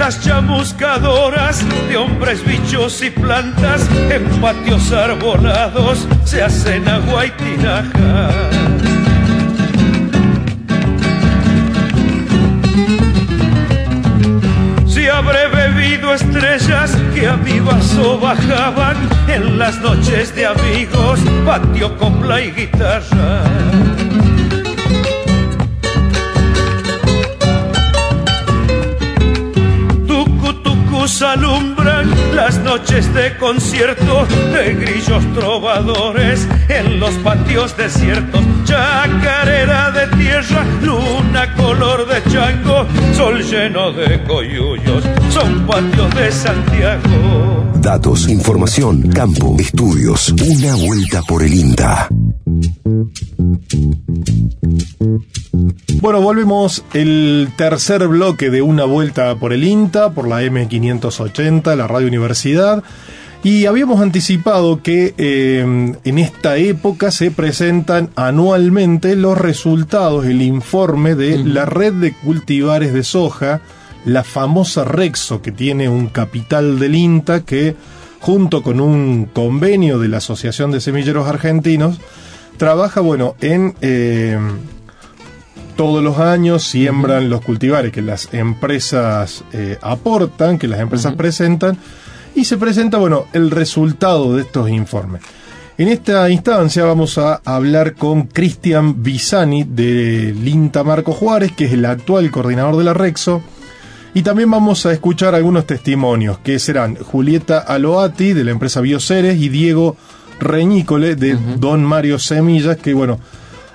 [0.00, 8.30] Estas chamuscadoras de hombres, bichos y plantas en patios arbolados se hacen agua y tinaja.
[14.86, 18.96] Si habré bebido estrellas que a mi vaso bajaban
[19.28, 23.99] en las noches de amigos, patio, copla y guitarra.
[31.20, 38.40] Nos alumbran las noches de concierto de grillos trovadores en los patios desiertos.
[38.64, 47.70] Chacarera de tierra, luna color de chango, sol lleno de coyullos, son patios de Santiago.
[47.76, 50.32] Datos, información, campo, estudios.
[50.32, 52.08] Una vuelta por el INTA.
[56.00, 61.86] Bueno, volvemos el tercer bloque de una vuelta por el INTA, por la M580, la
[61.86, 62.82] Radio Universidad.
[63.44, 71.14] Y habíamos anticipado que eh, en esta época se presentan anualmente los resultados, el informe
[71.16, 73.60] de la red de cultivares de soja,
[74.06, 77.76] la famosa Rexo, que tiene un capital del INTA que,
[78.20, 82.00] junto con un convenio de la Asociación de Semilleros Argentinos,
[82.56, 83.74] trabaja, bueno, en...
[83.82, 84.38] Eh,
[85.80, 91.78] todos los años siembran los cultivares que las empresas eh, aportan, que las empresas presentan,
[92.34, 95.22] y se presenta, bueno, el resultado de estos informes.
[95.78, 101.72] En esta instancia vamos a hablar con Cristian Bisani de Linta Marco Juárez, que es
[101.72, 103.40] el actual coordinador de la Rexo,
[104.12, 109.40] y también vamos a escuchar algunos testimonios, que serán Julieta Aloati de la empresa Bioceres
[109.40, 109.96] y Diego
[110.40, 113.18] Reñícole de Don Mario Semillas, que bueno,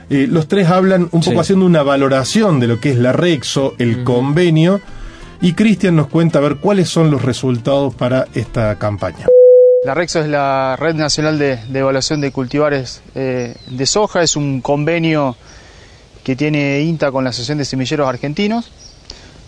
[0.10, 3.76] eh, los tres hablan un poco haciendo una valoración de lo que es la Rexo,
[3.80, 4.82] el convenio,
[5.42, 9.26] y Cristian nos cuenta a ver cuáles son los resultados para esta campaña.
[9.84, 14.62] La Rexo es la Red Nacional de, Evaluación de Cultivares eh, de Soja, es un
[14.62, 15.36] convenio
[16.24, 18.72] que tiene INTA con la Asociación de Semilleros Argentinos.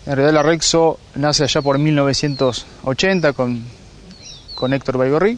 [0.06, 3.63] En realidad la Rexo nace allá por 1980 con,
[4.56, 5.38] con Héctor Baigorri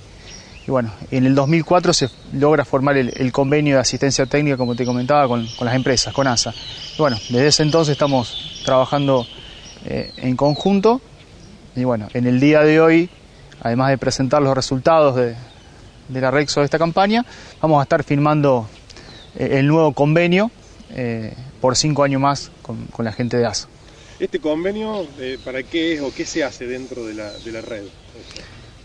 [0.69, 4.85] y bueno, en el 2004 se logra formar el, convenio de asistencia técnica, como te
[4.85, 6.53] comentaba, con, las empresas, con ASA.
[6.95, 9.25] Y bueno, desde ese entonces estamos trabajando
[9.87, 11.01] eh, en conjunto.
[11.75, 13.09] Y bueno, en el día de hoy,
[13.63, 15.35] además de presentar los resultados de,
[16.09, 17.25] la Rexo de esta campaña,
[17.59, 18.69] vamos a estar firmando
[19.39, 20.51] eh, el nuevo convenio
[20.91, 23.67] eh, por cinco años más con, la gente de ASA.
[24.19, 25.07] ¿Este convenio
[25.43, 27.85] para qué es o qué se hace dentro de la, de la red?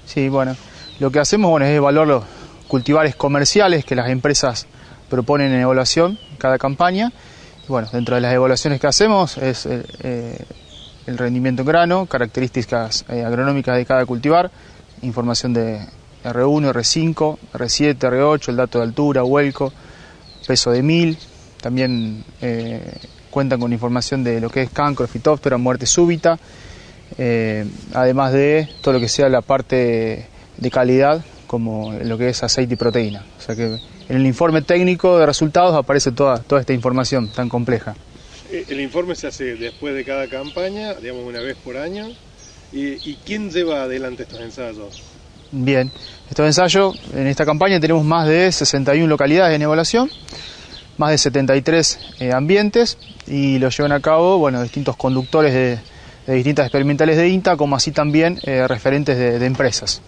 [0.06, 0.56] Sí, bueno,
[1.00, 2.24] lo que hacemos bueno, es evaluar los
[2.68, 4.66] cultivares comerciales que las empresas
[5.08, 7.12] proponen en evaluación cada campaña.
[7.68, 10.44] Bueno, dentro de las evaluaciones que hacemos es eh, eh,
[11.06, 14.50] el rendimiento en grano, características eh, agronómicas de cada cultivar,
[15.02, 15.80] información de
[16.24, 19.72] R1, R5, R7, R8, el dato de altura, huelco,
[20.46, 21.18] peso de mil.
[21.60, 22.24] También
[23.30, 26.38] cuentan con información de lo que es cancro, fitóptera, muerte súbita.
[27.94, 32.74] además de todo lo que sea la parte de calidad como lo que es aceite
[32.74, 33.24] y proteína.
[33.38, 37.48] O sea que en el informe técnico de resultados aparece toda, toda esta información tan
[37.48, 37.94] compleja.
[38.50, 42.08] Eh, el informe se hace después de cada campaña, digamos una vez por año.
[42.72, 45.00] ¿Y, quién lleva adelante estos ensayos?
[45.52, 45.92] Bien,
[46.28, 50.10] estos ensayos, en esta campaña tenemos más de 61 localidades en evaluación,
[50.98, 56.66] más de 73 eh, ambientes y lo llevan a cabo bueno, distintos conductores de, distintas
[56.66, 60.02] experimentales de INTA, como así también eh, referentes de empresas.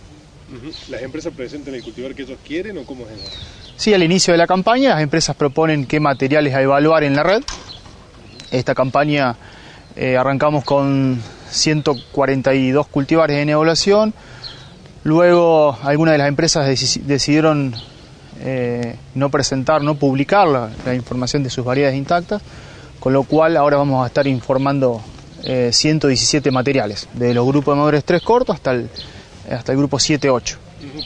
[0.89, 3.37] ¿Las empresas presentan el cultivar que ellos quieren o cómo es eso?
[3.77, 7.23] Sí, al inicio de la campaña las empresas proponen qué materiales a evaluar en la
[7.23, 7.43] red.
[8.51, 9.37] Esta campaña
[9.97, 14.15] eh, arrancamos con 142 cultivares en evaluación.
[15.03, 17.75] Luego algunas de las empresas decidieron
[18.41, 22.43] eh, no presentar, no publicar la, información de sus variedades intactas,
[23.01, 25.03] con lo cual ahora vamos a estar informando
[25.43, 28.91] 117 eh, materiales, de los grupos de madurez 3 cortos hasta el
[29.51, 30.57] hasta el grupo 7-8.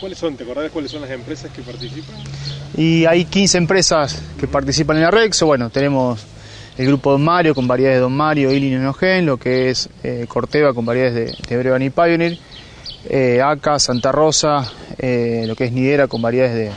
[0.01, 0.37] ¿Cuáles son?
[0.37, 2.17] ¿Te acordás cuáles son las empresas que participan?
[2.77, 5.47] Y hay 15 empresas que participan en la Rexo.
[5.47, 6.21] Bueno, tenemos
[6.77, 10.25] el grupo Don Mario con variedades de Don Mario, y Enogen, lo que es eh,
[10.29, 12.39] Corteva con variedades de, de y Pioneer,
[13.09, 16.73] eh, ACA, Santa Rosa, eh, lo que es Nidera con variedades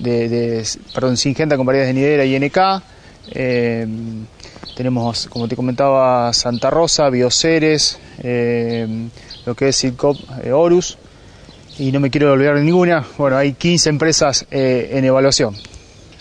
[0.00, 2.58] de, de, perdón, Singenta con variedades de Nidera y NK.
[3.32, 3.86] Eh,
[4.76, 7.98] tenemos, como te comentaba, Santa Rosa, Bioceres,
[9.50, 10.96] lo que es Silcop eh, Horus,
[11.76, 13.04] y no me quiero olvidar de ninguna.
[13.18, 15.56] Bueno, hay 15 empresas eh, en evaluación.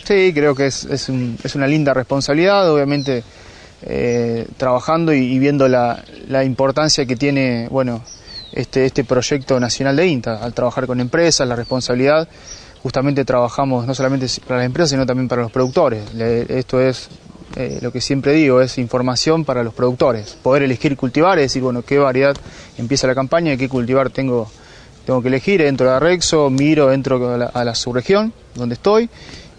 [0.04, 1.10] Sí, creo que es, es,
[1.56, 3.24] una linda responsabilidad, obviamente
[3.84, 8.02] eh, trabajando y, viendo la, la, importancia que tiene bueno,
[8.52, 12.28] este, este proyecto nacional de INTA, al trabajar con empresas, la responsabilidad.
[12.82, 16.04] Justamente trabajamos no solamente para las empresas, sino también para los productores.
[16.16, 17.10] esto es
[17.56, 21.62] eh, lo que siempre digo es información para los productores, poder elegir cultivar, es decir,
[21.62, 22.36] bueno, qué variedad
[22.78, 24.50] empieza la campaña, qué cultivar tengo,
[25.06, 29.10] tengo que elegir, entro de Rexo, miro, entro a la, subregión donde estoy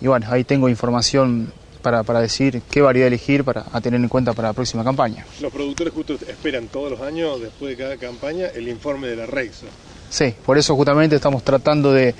[0.00, 4.08] y bueno, ahí tengo información para, para decir qué variedad elegir para a tener en
[4.08, 5.26] cuenta para la próxima campaña.
[5.40, 9.26] Los productores justo esperan todos los años, después de cada campaña, el informe de la
[9.26, 9.66] Rexo.
[10.10, 12.14] Sí, por eso justamente estamos tratando de,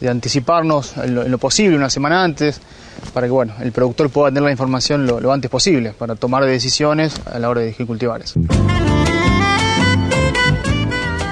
[0.00, 2.60] de anticiparnos en lo, posible una semana antes,
[3.12, 7.20] para que bueno, el productor pueda tener la información lo, antes posible, para tomar decisiones
[7.26, 8.34] a la hora de elegir cultivares.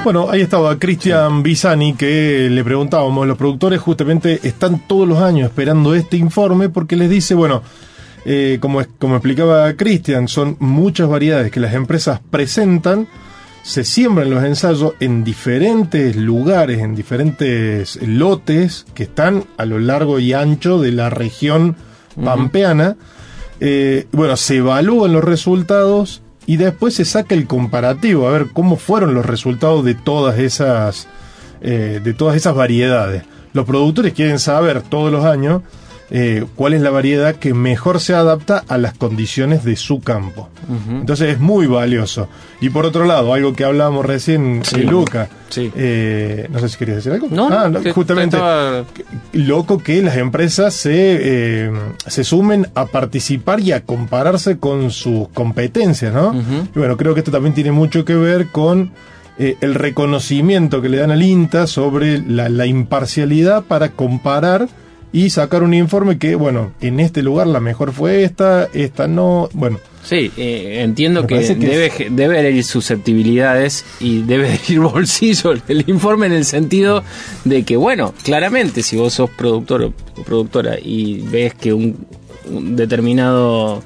[0.04, 5.46] Bueno, ahí estaba Cristian Bisani que le preguntábamos, los productores justamente están todos los años
[5.46, 7.62] esperando este informe porque les dice, bueno,
[8.24, 13.06] eh, como, como explicaba Cristian, son muchas variedades que las empresas presentan,
[13.62, 20.18] se siembran los ensayos en diferentes lugares, en diferentes lotes que están a lo largo
[20.18, 21.76] y ancho de la región
[22.22, 22.96] pampeana.
[23.60, 28.76] Eh, bueno, se evalúan los resultados y después se saca el comparativo, a ver cómo
[28.76, 31.06] fueron los resultados de todas esas,
[31.60, 33.22] eh, de todas esas variedades.
[33.52, 35.62] Los productores quieren saber todos los años
[36.14, 40.50] eh, cuál es la variedad que mejor se adapta a las condiciones de su campo.
[40.68, 41.00] Uh -huh.
[41.00, 42.28] Entonces es muy valioso.
[42.60, 44.82] Y por otro lado, algo que hablábamos recién, Sí.
[44.82, 45.72] Luca, Sí.
[45.74, 47.28] eh, no sé si querías decir algo.
[47.30, 48.84] No, no, Ah, no, justamente estaba-
[49.32, 51.70] loco que las empresas se, eh,
[52.06, 56.34] se sumen a participar y a compararse con sus competencias, ¿no?
[56.74, 58.90] Y bueno, creo que esto también tiene mucho que ver con
[59.38, 64.68] eh, el reconocimiento que le dan al INTA sobre la, la imparcialidad para comparar
[65.12, 69.48] y sacar un informe que, bueno, en este lugar la mejor fue esta, esta no,
[69.52, 69.78] bueno.
[70.02, 76.26] Sí, eh, entiendo que, debe, es- debe herir susceptibilidades y debe herir bolsillo el informe
[76.26, 77.04] en el sentido
[77.44, 79.92] de que, bueno, claramente si vos sos productor o
[80.24, 82.04] productora y ves que un,
[82.50, 83.82] un determinado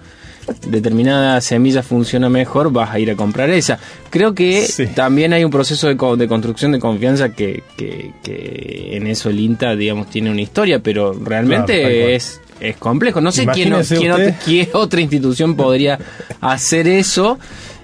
[0.69, 3.79] determinada semilla funciona mejor, vas a ir a comprar esa.
[4.11, 8.91] Creo que también hay un proceso de, co- de construcción de confianza que, que, que
[8.97, 13.21] en eso el INTA, digamos, tiene una historia, pero realmente Claro, es, es complejo.
[13.21, 15.99] No sé quién, otra- qué otra institución podría
[16.41, 17.39] hacer eso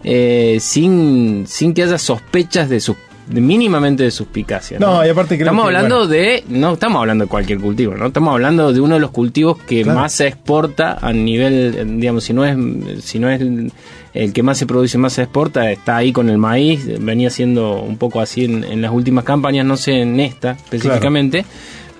[0.05, 2.97] eh, sin, sin que haya sospechas de sus
[3.29, 4.79] mínimamente de suspicacia.
[4.79, 6.11] No, y aparte creo estamos que, hablando bueno.
[6.13, 9.59] de no estamos hablando de cualquier cultivo, no estamos hablando de uno de los cultivos
[9.59, 10.01] que Claro.
[10.01, 12.57] más se exporta a nivel, eh, digamos, si no es
[13.05, 16.39] si no es el, que más se produce más se exporta, está ahí con el
[16.39, 20.53] maíz, venía siendo un poco así en, en las últimas campañas, no sé en esta
[20.53, 21.45] específicamente.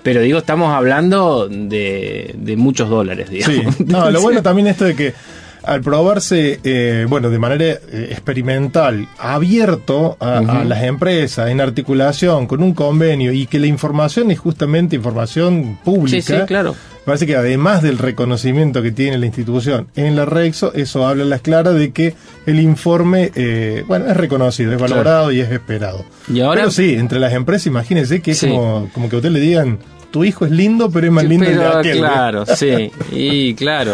[0.03, 3.79] Pero digo, estamos hablando de, de muchos dólares, Sí, digamos.
[3.79, 5.13] no, lo bueno también esto de que
[5.63, 12.61] al probarse, eh, bueno, de manera eh, experimental, abierto a, las empresas, en articulación, con
[12.63, 16.21] un convenio, y que la información es justamente información pública.
[16.21, 16.75] Sí, sí, claro.
[17.05, 21.27] Parece que además del reconocimiento que tiene la institución en la Rexo, eso habla a
[21.27, 24.93] las claras de que el informe, eh, bueno, es reconocido, es Claro.
[24.95, 26.05] valorado y es esperado.
[26.31, 28.47] Y ahora- Pero sí, entre las empresas, imagínense que es Sí.
[28.47, 29.79] como, como que a usted le digan,
[30.13, 31.97] tu hijo es lindo, pero es más lindo el de aquel.
[31.97, 33.93] claro, sí, y claro,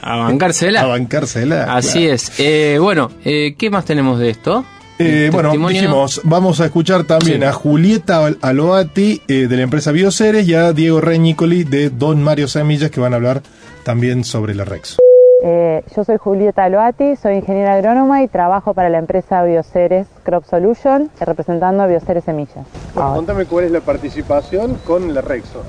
[0.00, 0.80] a bancársela.
[0.82, 1.74] A bancársela.
[1.76, 2.14] Así claro.
[2.14, 2.32] es.
[2.38, 4.64] Eh, bueno, eh, ¿qué más tenemos de esto?
[5.00, 7.44] Eh, ¿El bueno, dijimos, vamos a escuchar también Sí.
[7.44, 12.22] a Julieta Al- Aloati eh, de la empresa Bioceres y a Diego Reñicoli de Don
[12.22, 13.42] Mario Semillas que van a hablar
[13.84, 14.96] también sobre la Rex.
[15.42, 20.44] Eh, yo soy Julieta Aloati, soy ingeniera agrónoma y trabajo para la empresa Bioceres Crop
[20.44, 22.64] Solution, representando a Bioceres Semillas.
[22.94, 23.16] Ahora.
[23.16, 25.62] contame cuál es la participación con la Rexo.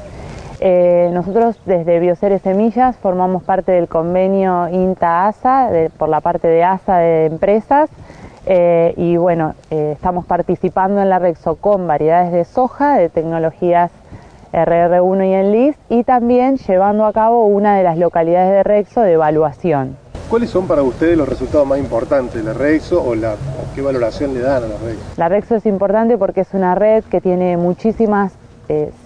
[0.62, 6.64] Eh, nosotros desde Bioceres Semillas formamos parte del convenio INTA-ASA de- por la parte de
[6.64, 7.90] ASA de empresas
[8.46, 13.92] eh, y bueno, estamos participando en la Rexo con variedades de soja de tecnologías
[14.54, 19.14] RR1 y Enlist y también llevando a cabo una de las localidades de Rexo de
[19.14, 19.98] evaluación.
[20.30, 23.36] ¿Cuáles son para ustedes los resultados más importantes de la Rexo o, la,
[23.76, 25.04] qué valoración le dan a la Rexo?
[25.16, 28.32] La Rexo es importante porque es una red que tiene muchísimos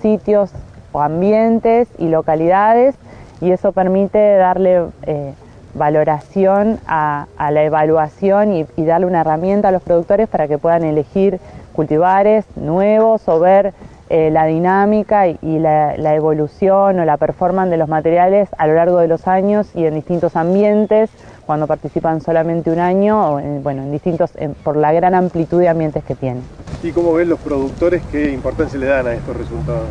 [0.02, 0.52] sitios
[0.92, 2.96] o ambientes y localidades
[3.40, 5.34] y eso permite darle eh,
[5.74, 10.58] valoración a, a la evaluación y, y darle una herramienta a los productores para que
[10.58, 11.40] puedan elegir
[11.74, 13.74] cultivares nuevos o ver
[14.12, 18.68] eh, la dinámica y, y la, la evolución o la performance de los materiales a
[18.68, 21.10] lo largo de los años y en distintos ambientes
[21.46, 25.60] cuando participan solamente un año o en, bueno en distintos en- por la gran amplitud
[25.60, 26.44] de ambientes que tienen.
[26.84, 29.88] ¿Y cómo ven los productores qué importancia le dan a estos resultados?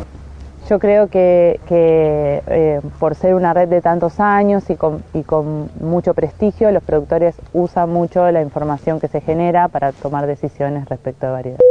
[0.69, 5.23] Yo creo que, que, eh, por ser una red de tantos años y con, y
[5.23, 10.87] con mucho prestigio, los productores usan mucho la información que se genera para tomar decisiones
[10.87, 11.70] respecto de variedades.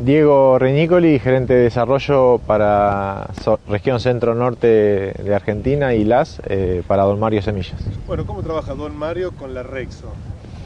[0.00, 3.28] Diego Reñicoli, gerente de desarrollo para
[3.68, 4.66] región centro-norte
[5.12, 7.80] de Argentina y LAS eh, para Don Mario Semillas.
[8.06, 10.08] Bueno, ¿cómo trabaja Don Mario con la Rexo?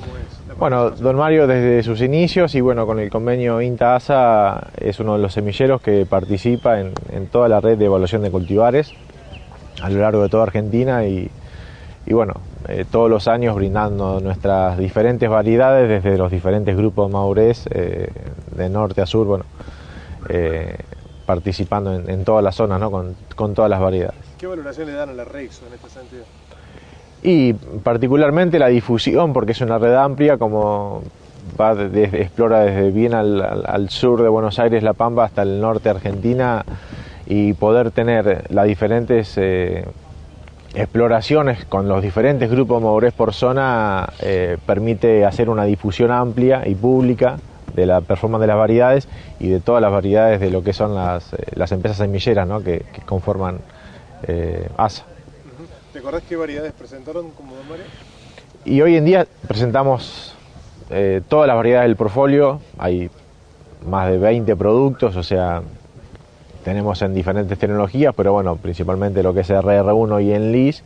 [0.01, 4.69] ¿Cómo es la Bueno, Don Mario desde sus inicios y bueno, con el convenio INTA-ASA
[4.81, 8.31] es uno de los semilleros que participa en, en toda la red de evaluación de
[8.31, 8.93] cultivares
[9.83, 11.31] a lo largo de toda Argentina y,
[12.07, 12.35] y bueno,
[12.69, 18.09] eh, todos los años brindando nuestras diferentes variedades desde los diferentes grupos maurés eh,
[18.57, 19.45] de norte a sur, bueno,
[20.29, 20.77] eh,
[21.27, 22.91] participando en, en todas las zonas, ¿no?
[22.91, 24.19] con, con todas las variedades.
[24.39, 26.25] ¿Qué valoración le dan a la Rexo en este sentido?
[27.23, 31.03] Y particularmente la difusión, porque es una red amplia, como
[31.61, 35.43] va desde, explora desde bien al, al- al sur de Buenos Aires, La Pampa, hasta
[35.43, 36.65] el norte de Argentina,
[37.27, 39.85] y poder tener las diferentes eh,
[40.75, 46.75] exploraciones con los diferentes grupos maurés por zona eh, permite hacer una difusión amplia y
[46.75, 47.39] pública
[47.75, 49.09] de la performance de las variedades
[49.41, 52.63] y de todas las variedades de lo que son las, eh, las empresas semilleras ¿no?
[52.63, 53.61] que, que conforman
[54.27, 55.05] eh, ASA.
[55.93, 57.85] ¿Te acordás qué variedades presentaron como Don Mario?
[58.65, 60.35] Y hoy en día presentamos
[60.91, 63.11] eh, todas las variedades del portfolio, hay
[63.87, 65.63] más de 20 productos, o sea,
[66.69, 70.83] tenemos en diferentes tecnologías, pero bueno, principalmente lo que es RR1 y Enlis.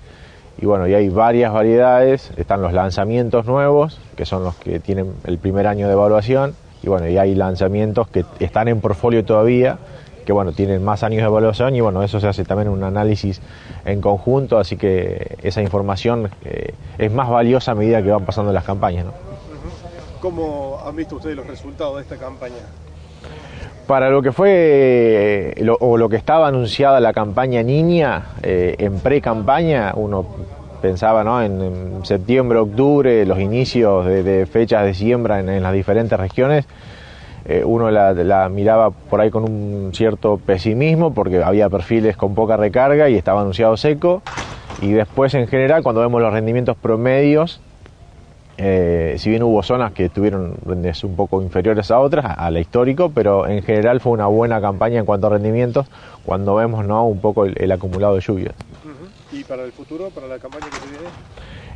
[0.58, 5.12] Y bueno, y hay varias variedades, están los lanzamientos nuevos, que son los que tienen
[5.24, 6.54] el primer año de evaluación,
[6.84, 9.78] y bueno, y hay lanzamientos que están en portfolio todavía,
[10.24, 13.40] que bueno, tienen más años de evaluación, y bueno, eso se hace también un análisis
[13.84, 18.52] en conjunto, así que esa información eh, es más valiosa a medida que van pasando
[18.52, 19.06] las campañas.
[20.20, 22.62] ¿Cómo han visto ustedes los resultados de esta campaña?
[23.86, 28.76] Para lo que fue eh, lo- o lo que estaba anunciada la campaña niña, eh,
[28.78, 30.24] en pre-campaña, uno
[30.80, 31.42] pensaba ¿no?
[31.42, 36.64] en, septiembre, octubre, los inicios de, fechas de siembra en, en las diferentes regiones,
[37.44, 42.34] eh, uno la, la miraba por ahí con un cierto pesimismo porque había perfiles con
[42.34, 44.22] poca recarga y estaba anunciado seco.
[44.80, 47.60] Y después en general, cuando vemos los rendimientos promedios,
[48.58, 52.50] eh, si bien hubo zonas que tuvieron rendimentos un poco inferiores a otras, a, a
[52.50, 55.86] la histórico, pero en general fue una buena campaña en cuanto a rendimientos
[56.24, 57.06] cuando vemos ¿no?
[57.06, 58.54] un poco el, el acumulado de lluvias.
[59.32, 61.08] ¿Y para el futuro, para la campaña que se viene?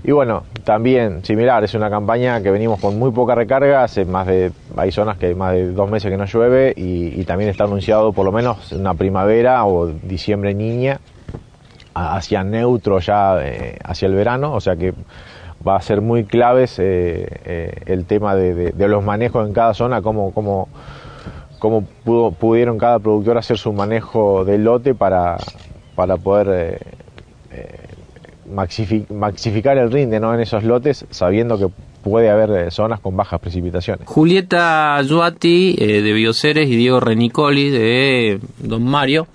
[0.05, 4.27] Y bueno, también similar, es una campaña que venimos con muy poca recarga, hace más
[4.27, 7.51] de, hay zonas que hay más de dos meses que no llueve y, y también
[7.51, 11.01] está anunciado por lo menos una primavera o diciembre niña
[11.95, 14.93] hacia neutro ya eh, hacia el verano, o sea que
[15.67, 19.75] va a ser muy claves eh, eh, el tema de, de- los manejos en cada
[19.75, 20.69] zona, cómo, cómo,
[21.59, 25.37] cómo pudo, pudieron cada productor hacer su manejo del lote para,
[25.95, 26.81] para poder
[27.53, 27.79] eh,
[28.53, 30.35] maxifi- maxificar el rinde ¿no?
[30.35, 31.69] en esos lotes, sabiendo que
[32.03, 34.07] puede haber zonas con bajas precipitaciones.
[34.07, 39.27] Julieta Yuati de Bioceres y Diego Renicoli de Don Mario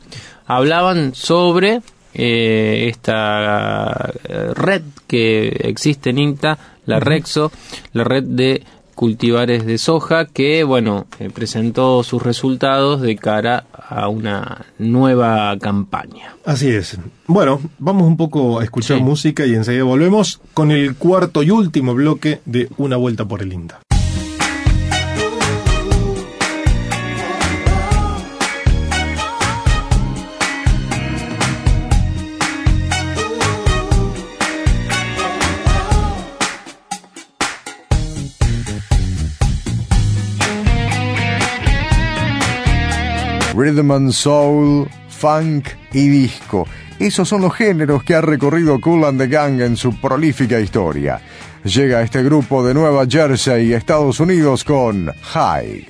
[0.47, 1.81] hablaban sobre
[2.13, 4.11] eh, esta
[4.55, 4.81] red
[5.11, 7.51] que existe en INTA, la Rexo,
[7.91, 8.63] la red de
[8.95, 16.35] cultivares de soja que bueno eh, presentó sus resultados de cara a una nueva campaña.
[16.45, 16.97] Así es.
[17.27, 21.93] Bueno, vamos un poco a escuchar música y enseguida volvemos con el cuarto y último
[21.93, 23.81] bloque de Una Vuelta por el INTA.
[43.61, 46.67] Rhythm and Soul, Funk y Disco.
[46.97, 51.21] Esos son los géneros que ha recorrido Cool and the Gang en su prolífica historia.
[51.63, 55.85] Llega este grupo de Nueva Jersey, Estados Unidos, con High.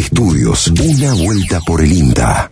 [0.00, 0.68] Estudios.
[0.68, 2.50] Una vuelta por el INTA.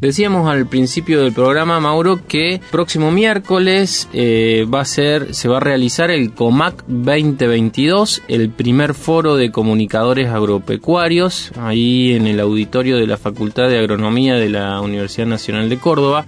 [0.00, 5.56] Decíamos al principio del programa, Mauro, que próximo miércoles eh, va a ser, se va
[5.56, 12.96] a realizar el COMAC 2022, el primer foro de comunicadores agropecuarios, ahí en el auditorio
[12.98, 16.26] de la Facultad de Agronomía de la Universidad Nacional de Córdoba.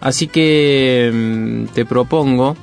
[0.00, 2.56] Así que mm, te propongo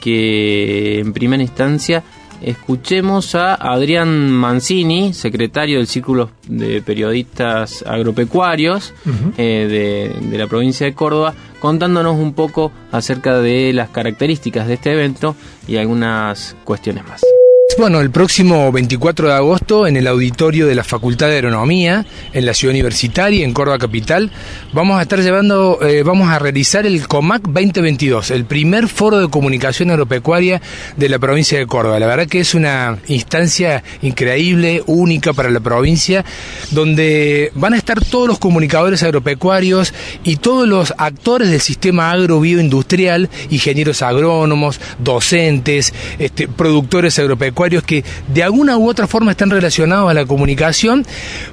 [0.00, 2.04] que en primera instancia
[2.42, 8.92] escuchemos a Adrián Mancini, secretario del Círculo de Periodistas Agropecuarios
[9.36, 14.74] eh, de, de la provincia de Córdoba, contándonos un poco acerca de las características de
[14.74, 15.36] este evento
[15.66, 17.39] y algunas cuestiones más.
[17.78, 22.44] Bueno, el próximo 24 de agosto en el auditorio de la Facultad de Agronomía en
[22.44, 24.30] la ciudad universitaria, en Córdoba Capital,
[24.72, 29.28] vamos a estar llevando, eh, vamos a realizar el COMAC 2022, el primer foro de
[29.28, 30.60] comunicación agropecuaria
[30.96, 31.98] de la provincia de Córdoba.
[32.00, 36.24] La verdad que es una instancia increíble, única para la provincia,
[36.72, 39.94] donde van a estar todos los comunicadores agropecuarios
[40.24, 48.42] y todos los actores del sistema agrobioindustrial, ingenieros agrónomos, docentes, este, productores agropecuarios, que de
[48.42, 51.04] alguna u otra forma están relacionados a la comunicación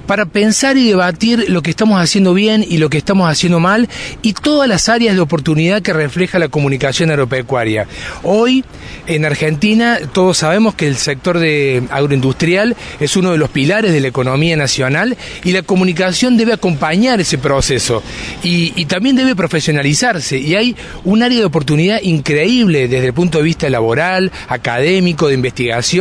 [0.05, 3.89] para pensar y debatir lo que estamos haciendo bien y lo que estamos haciendo mal
[4.21, 7.87] y todas las áreas de oportunidad que refleja la comunicación agropecuaria.
[8.23, 8.63] Hoy
[9.05, 13.99] en Argentina todos sabemos que el sector de agroindustrial es uno de los pilares de
[13.99, 18.01] la economía nacional y la comunicación debe acompañar ese proceso
[18.43, 23.39] y, y también debe profesionalizarse y hay un área de oportunidad increíble desde el punto
[23.39, 25.96] de vista laboral, académico, de investigación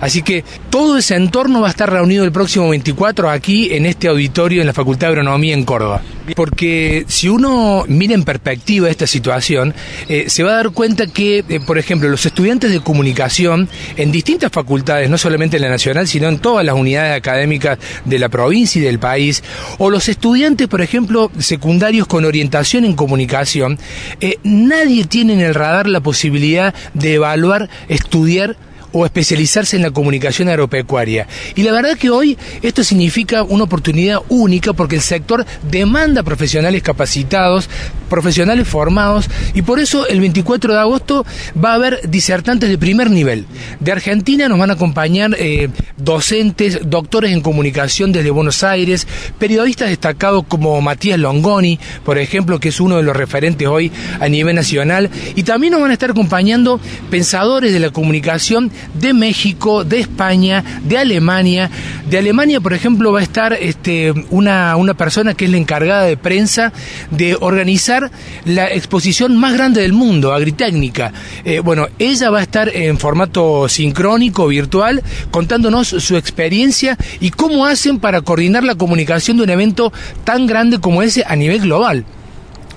[0.00, 4.08] Así que todo ese entorno va a estar reunido el próximo 24 aquí en este
[4.08, 6.02] auditorio en la Facultad de Agronomía en Córdoba.
[6.36, 9.74] Porque si uno mira en perspectiva esta situación,
[10.08, 14.12] eh, se va a dar cuenta que, eh, por ejemplo, los estudiantes de comunicación en
[14.12, 18.28] distintas facultades, no solamente en la nacional, sino en todas las unidades académicas de la
[18.28, 19.42] provincia y del país,
[19.78, 23.78] o los estudiantes, por ejemplo, secundarios con orientación en comunicación,
[24.20, 28.56] eh, nadie tiene en el radar la posibilidad de evaluar, estudiar
[28.92, 31.26] o especializarse en la comunicación agropecuaria.
[31.54, 36.82] Y la verdad que hoy esto significa una oportunidad única porque el sector demanda profesionales
[36.82, 37.68] capacitados,
[38.08, 41.26] profesionales formados y por eso el 24 de agosto
[41.62, 43.46] va a haber disertantes de primer nivel.
[43.80, 49.06] De Argentina nos van a acompañar eh, docentes, doctores en comunicación desde Buenos Aires,
[49.38, 54.28] periodistas destacados como Matías Longoni, por ejemplo, que es uno de los referentes hoy a
[54.28, 56.80] nivel nacional, y también nos van a estar acompañando
[57.10, 61.70] pensadores de la comunicación de México, de España, de Alemania.
[62.08, 66.04] De Alemania, por ejemplo, va a estar este, una, una persona que es la encargada
[66.04, 66.72] de prensa
[67.10, 68.10] de organizar
[68.44, 71.12] la exposición más grande del mundo, Agritécnica.
[71.44, 77.66] Eh, bueno, ella va a estar en formato sincrónico, virtual, contándonos su experiencia y cómo
[77.66, 79.92] hacen para coordinar la comunicación de un evento
[80.24, 82.04] tan grande como ese a nivel global.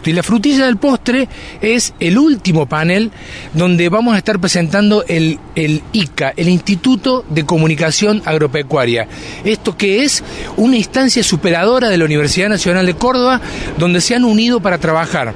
[0.05, 1.27] Y la frutilla del postre
[1.61, 3.11] es el último panel
[3.53, 9.07] donde vamos a estar presentando el, el ICA, el Instituto de Comunicación Agropecuaria.
[9.43, 10.23] Esto que es
[10.57, 13.41] una instancia superadora de la Universidad Nacional de Córdoba
[13.77, 15.33] donde se han unido para trabajar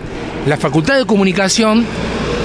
[0.47, 1.85] la Facultad de Comunicación,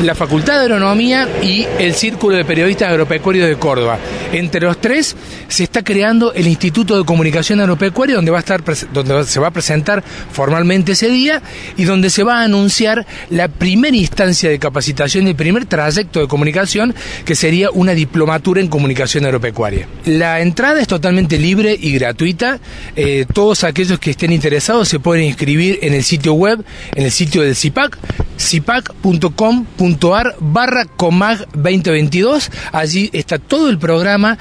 [0.02, 3.98] la Facultad de Agronomía y el Círculo de Periodistas Agropecuarios de Córdoba.
[4.32, 5.16] Entre los tres
[5.48, 8.62] se está creando el Instituto de Comunicación Agropecuaria donde va a estar
[8.92, 11.42] donde se va a presentar formalmente ese día
[11.76, 16.28] y donde se va a anunciar la primera instancia de capacitación el primer trayecto de
[16.28, 16.94] comunicación
[17.24, 19.88] que sería una diplomatura en comunicación agropecuaria.
[20.04, 22.60] La entrada es totalmente libre y gratuita.
[22.96, 27.10] Eh, todos aquellos que estén interesados se pueden inscribir en el sitio web, en el
[27.10, 27.98] sitio del CIPAC,
[28.38, 32.50] cipac.com.ar barra comag 2022.
[32.72, 34.38] Allí está todo el programa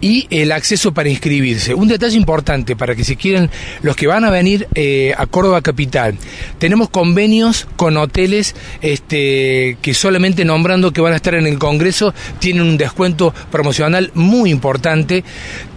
[0.00, 1.74] y el acceso para inscribirse.
[1.74, 3.50] Un detalle importante para que si quieren
[3.82, 6.16] los que van a venir eh, a Córdoba Capital,
[6.58, 12.14] tenemos convenios con hoteles este, que solamente nombrando que van a estar en el Congreso
[12.38, 15.24] tienen un descuento promocional muy importante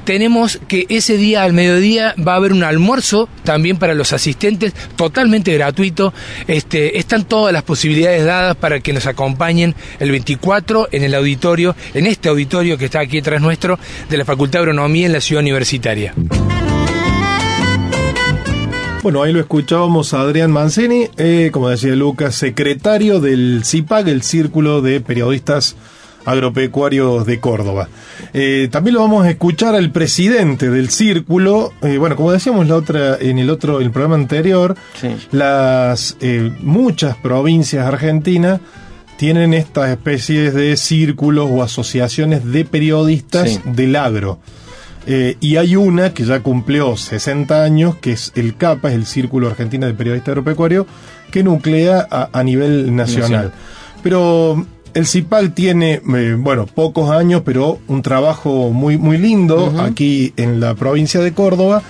[0.03, 4.73] tenemos que ese día al mediodía va a haber un almuerzo también para los asistentes,
[4.95, 6.13] totalmente gratuito.
[6.47, 11.75] Este, están todas las posibilidades dadas para que nos acompañen el 24 en el auditorio,
[11.93, 13.79] en este auditorio que está aquí detrás nuestro,
[14.09, 16.13] de la Facultad de Agronomía en la ciudad universitaria.
[19.03, 24.21] Bueno, ahí lo escuchábamos a Adrián Mancini, eh, como decía Lucas, secretario del CIPAC, el
[24.21, 25.75] Círculo de Periodistas
[26.25, 27.87] Agropecuarios de Córdoba.
[28.33, 31.73] Eh, también lo vamos a escuchar al presidente del círculo.
[31.81, 34.75] Eh, bueno, como decíamos la otra, en el otro, el programa anterior,
[35.31, 38.59] las eh, muchas provincias argentinas
[39.17, 43.59] tienen estas especies de círculos o asociaciones de periodistas Sí.
[43.65, 44.39] del agro.
[45.39, 49.47] Y hay una que ya cumplió 60 años, que es el CAPA, es el Círculo
[49.47, 50.85] Argentino de Periodistas Agropecuarios,
[51.31, 53.31] que nuclea a, a nivel nacional.
[53.31, 53.51] Nacional.
[54.03, 60.33] Pero el CIPAL tiene, eh, bueno, pocos años, pero un trabajo muy, muy lindo aquí
[60.37, 61.81] en la provincia de Córdoba.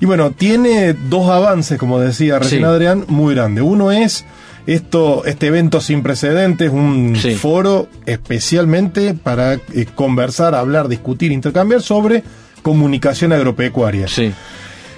[0.00, 2.66] Y bueno, tiene dos avances, como decía recién Sí.
[2.66, 3.64] Adrián, muy grandes.
[3.64, 4.24] Uno es
[4.66, 12.22] esto, este evento sin precedentes, un foro especialmente para eh, conversar, hablar, discutir, intercambiar sobre
[12.62, 14.06] comunicación agropecuaria.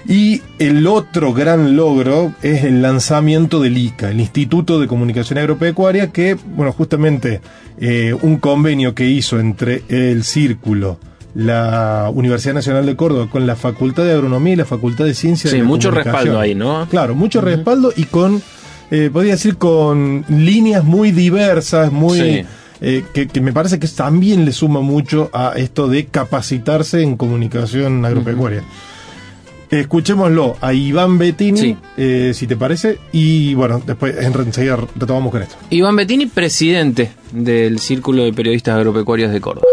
[0.08, 6.10] Y el otro gran logro es el lanzamiento del ICA, el Instituto de Comunicación Agropecuaria,
[6.12, 7.42] que, bueno, justamente
[7.78, 10.98] eh, un convenio que hizo entre el Círculo,
[11.34, 15.50] la Universidad Nacional de Córdoba, con la Facultad de Agronomía y la Facultad de Ciencias
[15.50, 16.86] Sí, de la mucho respaldo ahí, ¿no?
[16.88, 18.40] Claro, mucho respaldo y con,
[18.90, 22.18] eh, podría decir, con líneas muy diversas, muy...
[22.18, 22.44] Sí.
[22.80, 27.18] eh, que, que me parece que también le suma mucho a esto de capacitarse en
[27.18, 28.62] comunicación agropecuaria.
[29.70, 35.42] Escuchémoslo a Iván Bettini, eh, si te parece, y bueno, después en- enseguida retomamos con
[35.42, 35.56] esto.
[35.70, 39.66] Iván Bettini, presidente del Círculo de Periodistas Agropecuarios de Córdoba.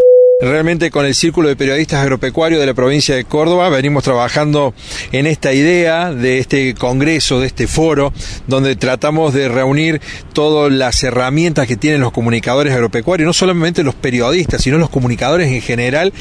[0.46, 4.76] Realmente con el Círculo de Periodistas Agropecuarios de la provincia de Córdoba venimos trabajando
[5.12, 8.14] en esta idea de este congreso, de este foro,
[8.46, 10.02] donde tratamos de reunir
[10.34, 15.52] todas las herramientas que tienen los comunicadores agropecuarios, no solamente los periodistas, sino los comunicadores
[15.52, 16.14] en general,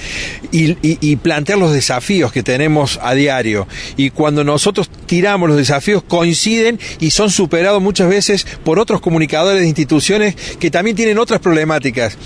[0.50, 3.68] y, y- plantear los desafíos que tenemos a diario.
[3.98, 9.60] Y cuando nosotros tiramos los desafíos coinciden y son superados muchas veces por otros comunicadores
[9.60, 12.16] de instituciones que también tienen otras problemáticas.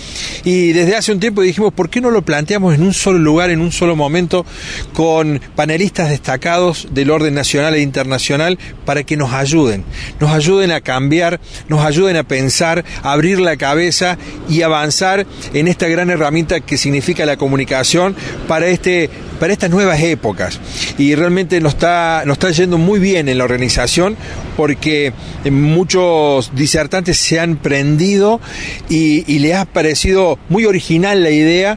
[0.44, 3.50] Y desde hace un tiempo dijimos, ¿por qué no lo planteamos en un solo lugar,
[3.50, 4.44] en un solo momento,
[4.92, 9.84] con panelistas destacados del orden nacional e internacional para que nos ayuden?
[10.20, 14.18] Nos ayuden a cambiar, nos ayuden a pensar, a abrir la cabeza
[14.48, 18.16] y avanzar en esta gran herramienta que significa la comunicación
[18.46, 20.58] para este para estas nuevas épocas
[20.98, 24.16] y realmente nos está, nos está yendo muy bien en la organización
[24.56, 25.12] porque
[25.50, 28.40] muchos disertantes se han prendido
[28.88, 31.67] y les ha parecido muy original la idea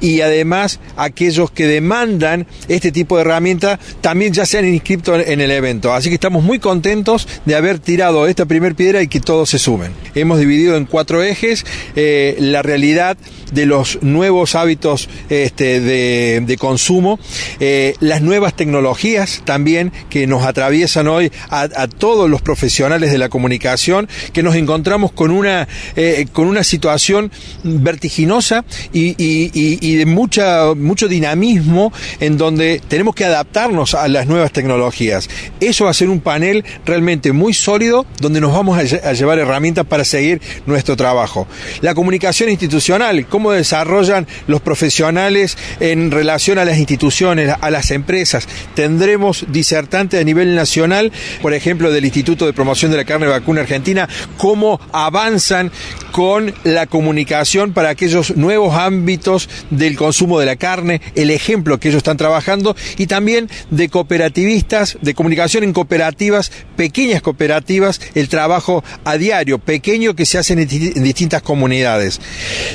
[0.00, 5.40] y además aquellos que demandan este tipo de herramienta también ya se han inscrito en
[5.40, 5.92] el evento.
[5.92, 9.58] Así que estamos muy contentos de haber tirado esta primer piedra y que todos se
[9.58, 9.92] sumen.
[10.14, 11.66] Hemos dividido en cuatro ejes
[11.96, 13.16] eh, la realidad
[13.52, 17.18] de los nuevos hábitos este, de, de consumo,
[17.60, 21.68] eh, las nuevas tecnologías también que nos atraviesan hoy a,
[21.98, 27.30] todos los profesionales de la comunicación, que nos encontramos con una, eh, con una situación
[27.62, 29.14] vertiginosa y-
[29.52, 35.28] y- de mucha, mucho dinamismo en donde tenemos que adaptarnos a las nuevas tecnologías.
[35.60, 39.86] Eso va a ser un panel realmente muy sólido donde nos vamos a llevar herramientas
[39.86, 41.46] para seguir nuestro trabajo.
[41.80, 48.46] La comunicación institucional, cómo desarrollan los profesionales en relación a las instituciones, a las empresas.
[48.74, 51.12] Tendremos disertantes a nivel nacional,
[51.42, 55.70] por ejemplo, del Instituto de Promoción de la Carne Vacuna Argentina, cómo avanzan
[56.12, 59.23] con la comunicación para aquellos nuevos ámbitos
[59.70, 64.98] del consumo de la carne, el ejemplo que ellos están trabajando y también de cooperativistas,
[65.00, 70.68] de comunicación en cooperativas, pequeñas cooperativas, el trabajo a diario, pequeño que se hace en,
[70.68, 72.20] disti- en distintas comunidades.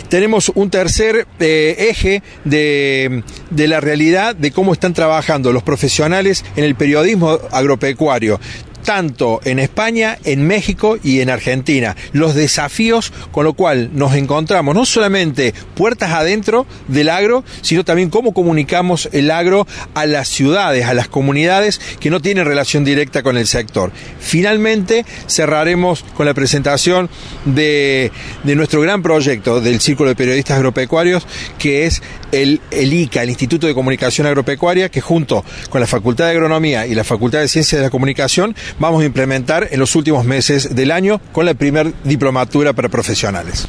[0.09, 3.23] Tenemos un tercer eh, eje de
[3.67, 8.39] la realidad de cómo están trabajando los profesionales en el periodismo agropecuario
[8.83, 11.95] tanto en España, en México y en Argentina.
[12.13, 18.09] Los desafíos con lo cual nos encontramos no solamente puertas adentro del agro, sino también
[18.09, 23.23] cómo comunicamos el agro a las ciudades, a las comunidades que no tienen relación directa
[23.23, 23.91] con el sector.
[24.19, 27.09] Finalmente cerraremos con la presentación
[27.45, 28.11] de,
[28.43, 31.25] de nuestro gran proyecto del Círculo de Periodistas Agropecuarios,
[31.57, 32.01] que es
[32.31, 36.87] el, el ICA, el Instituto de Comunicación Agropecuaria, que junto con la Facultad de Agronomía
[36.87, 40.75] y la Facultad de Ciencias de la Comunicación vamos a implementar en los últimos meses
[40.75, 43.67] del año con la primer diplomatura para profesionales.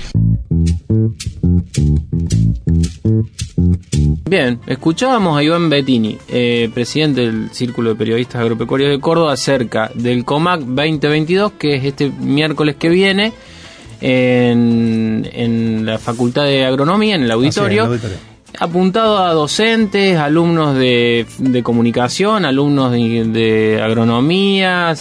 [4.29, 9.91] Bien, escuchábamos a Iván Bettini, eh, presidente del Círculo de Periodistas Agropecuarios de Córdoba, acerca
[9.95, 13.33] del COMAC 2022, que es este miércoles que viene
[14.01, 17.85] en, en la Facultad de Agronomía, en auditorio.
[17.85, 18.17] El auditorio.
[18.61, 24.95] Apuntado a docentes, alumnos de, de comunicación, alumnos de, de agronomía,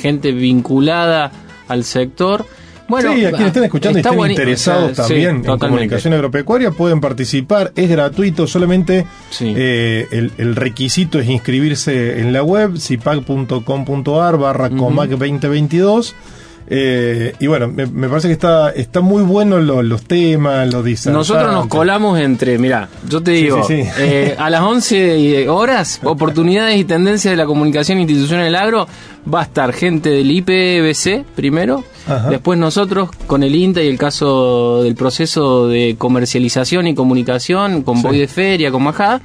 [0.00, 1.30] gente vinculada
[1.68, 2.46] al sector.
[2.88, 5.66] Bueno, sí, a quienes estén escuchando y estén interesados o sea, sí, también en totalmente.
[5.68, 9.06] comunicación agropecuaria pueden participar, es gratuito, solamente
[9.40, 16.14] eh, el, el requisito es inscribirse en la web cipag.com.ar barra comac 2022
[16.74, 20.82] Eh, y bueno, me, me parece que está, está muy bueno lo- los temas, los
[20.82, 21.18] diseños.
[21.18, 23.88] Nosotros nos colamos entre, mira, yo te digo, sí, sí.
[23.98, 28.88] eh, a las 11 horas, oportunidades y tendencias de la comunicación institucional del agro,
[29.32, 32.30] va a estar gente del IPBC primero, Ajá.
[32.30, 38.00] después nosotros con el INTA y el caso del proceso de comercialización y comunicación, con.
[38.02, 39.20] Boy de Feria, con Majada,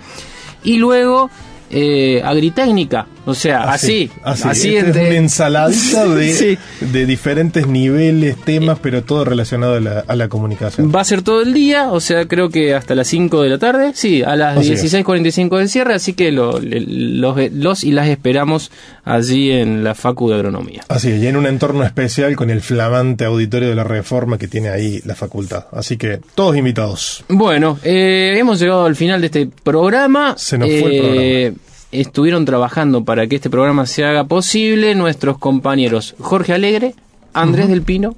[0.64, 1.30] y luego
[1.72, 6.58] eh, Agritécnica, o sea, así, Así, así, Esta es una ensaladita de, Sí.
[6.82, 10.92] de diferentes niveles, temas, pero todo relacionado a la, a la comunicación.
[10.94, 13.58] Va a ser todo el día, o sea, creo que hasta las 5 de la
[13.60, 13.92] tarde.
[13.94, 14.84] Sí, a las Así es.
[14.94, 18.72] 16.45 del cierre, así que lo- los, los y las esperamos
[19.04, 20.84] allí en la Facu de Agronomía.
[20.90, 24.48] Así es, y en un entorno especial con el flamante auditorio de la Reforma que
[24.48, 25.66] tiene ahí la facultad.
[25.72, 27.24] Así que todos invitados.
[27.30, 30.36] Bueno, eh, hemos llegado al final de este programa.
[30.38, 31.54] Se nos fue el Eh,
[31.92, 36.96] Estuvieron trabajando para que este programa se haga posible nuestros compañeros Jorge Alegre,
[37.34, 38.16] Andrés del Pino,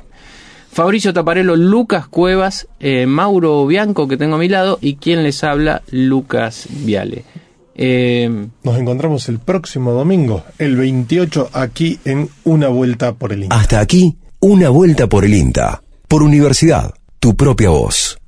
[0.71, 5.43] Fabricio Taparello, Lucas Cuevas, eh, Mauro Bianco, que tengo a mi lado, y quien les
[5.43, 7.23] habla, Lucas Viale.
[7.75, 13.55] Eh, Nos encontramos el próximo domingo, el 28, aquí en Una Vuelta por el Inca.
[13.55, 15.81] Hasta aquí, una vuelta por el INTA.
[16.07, 18.18] Por universidad, tu propia voz.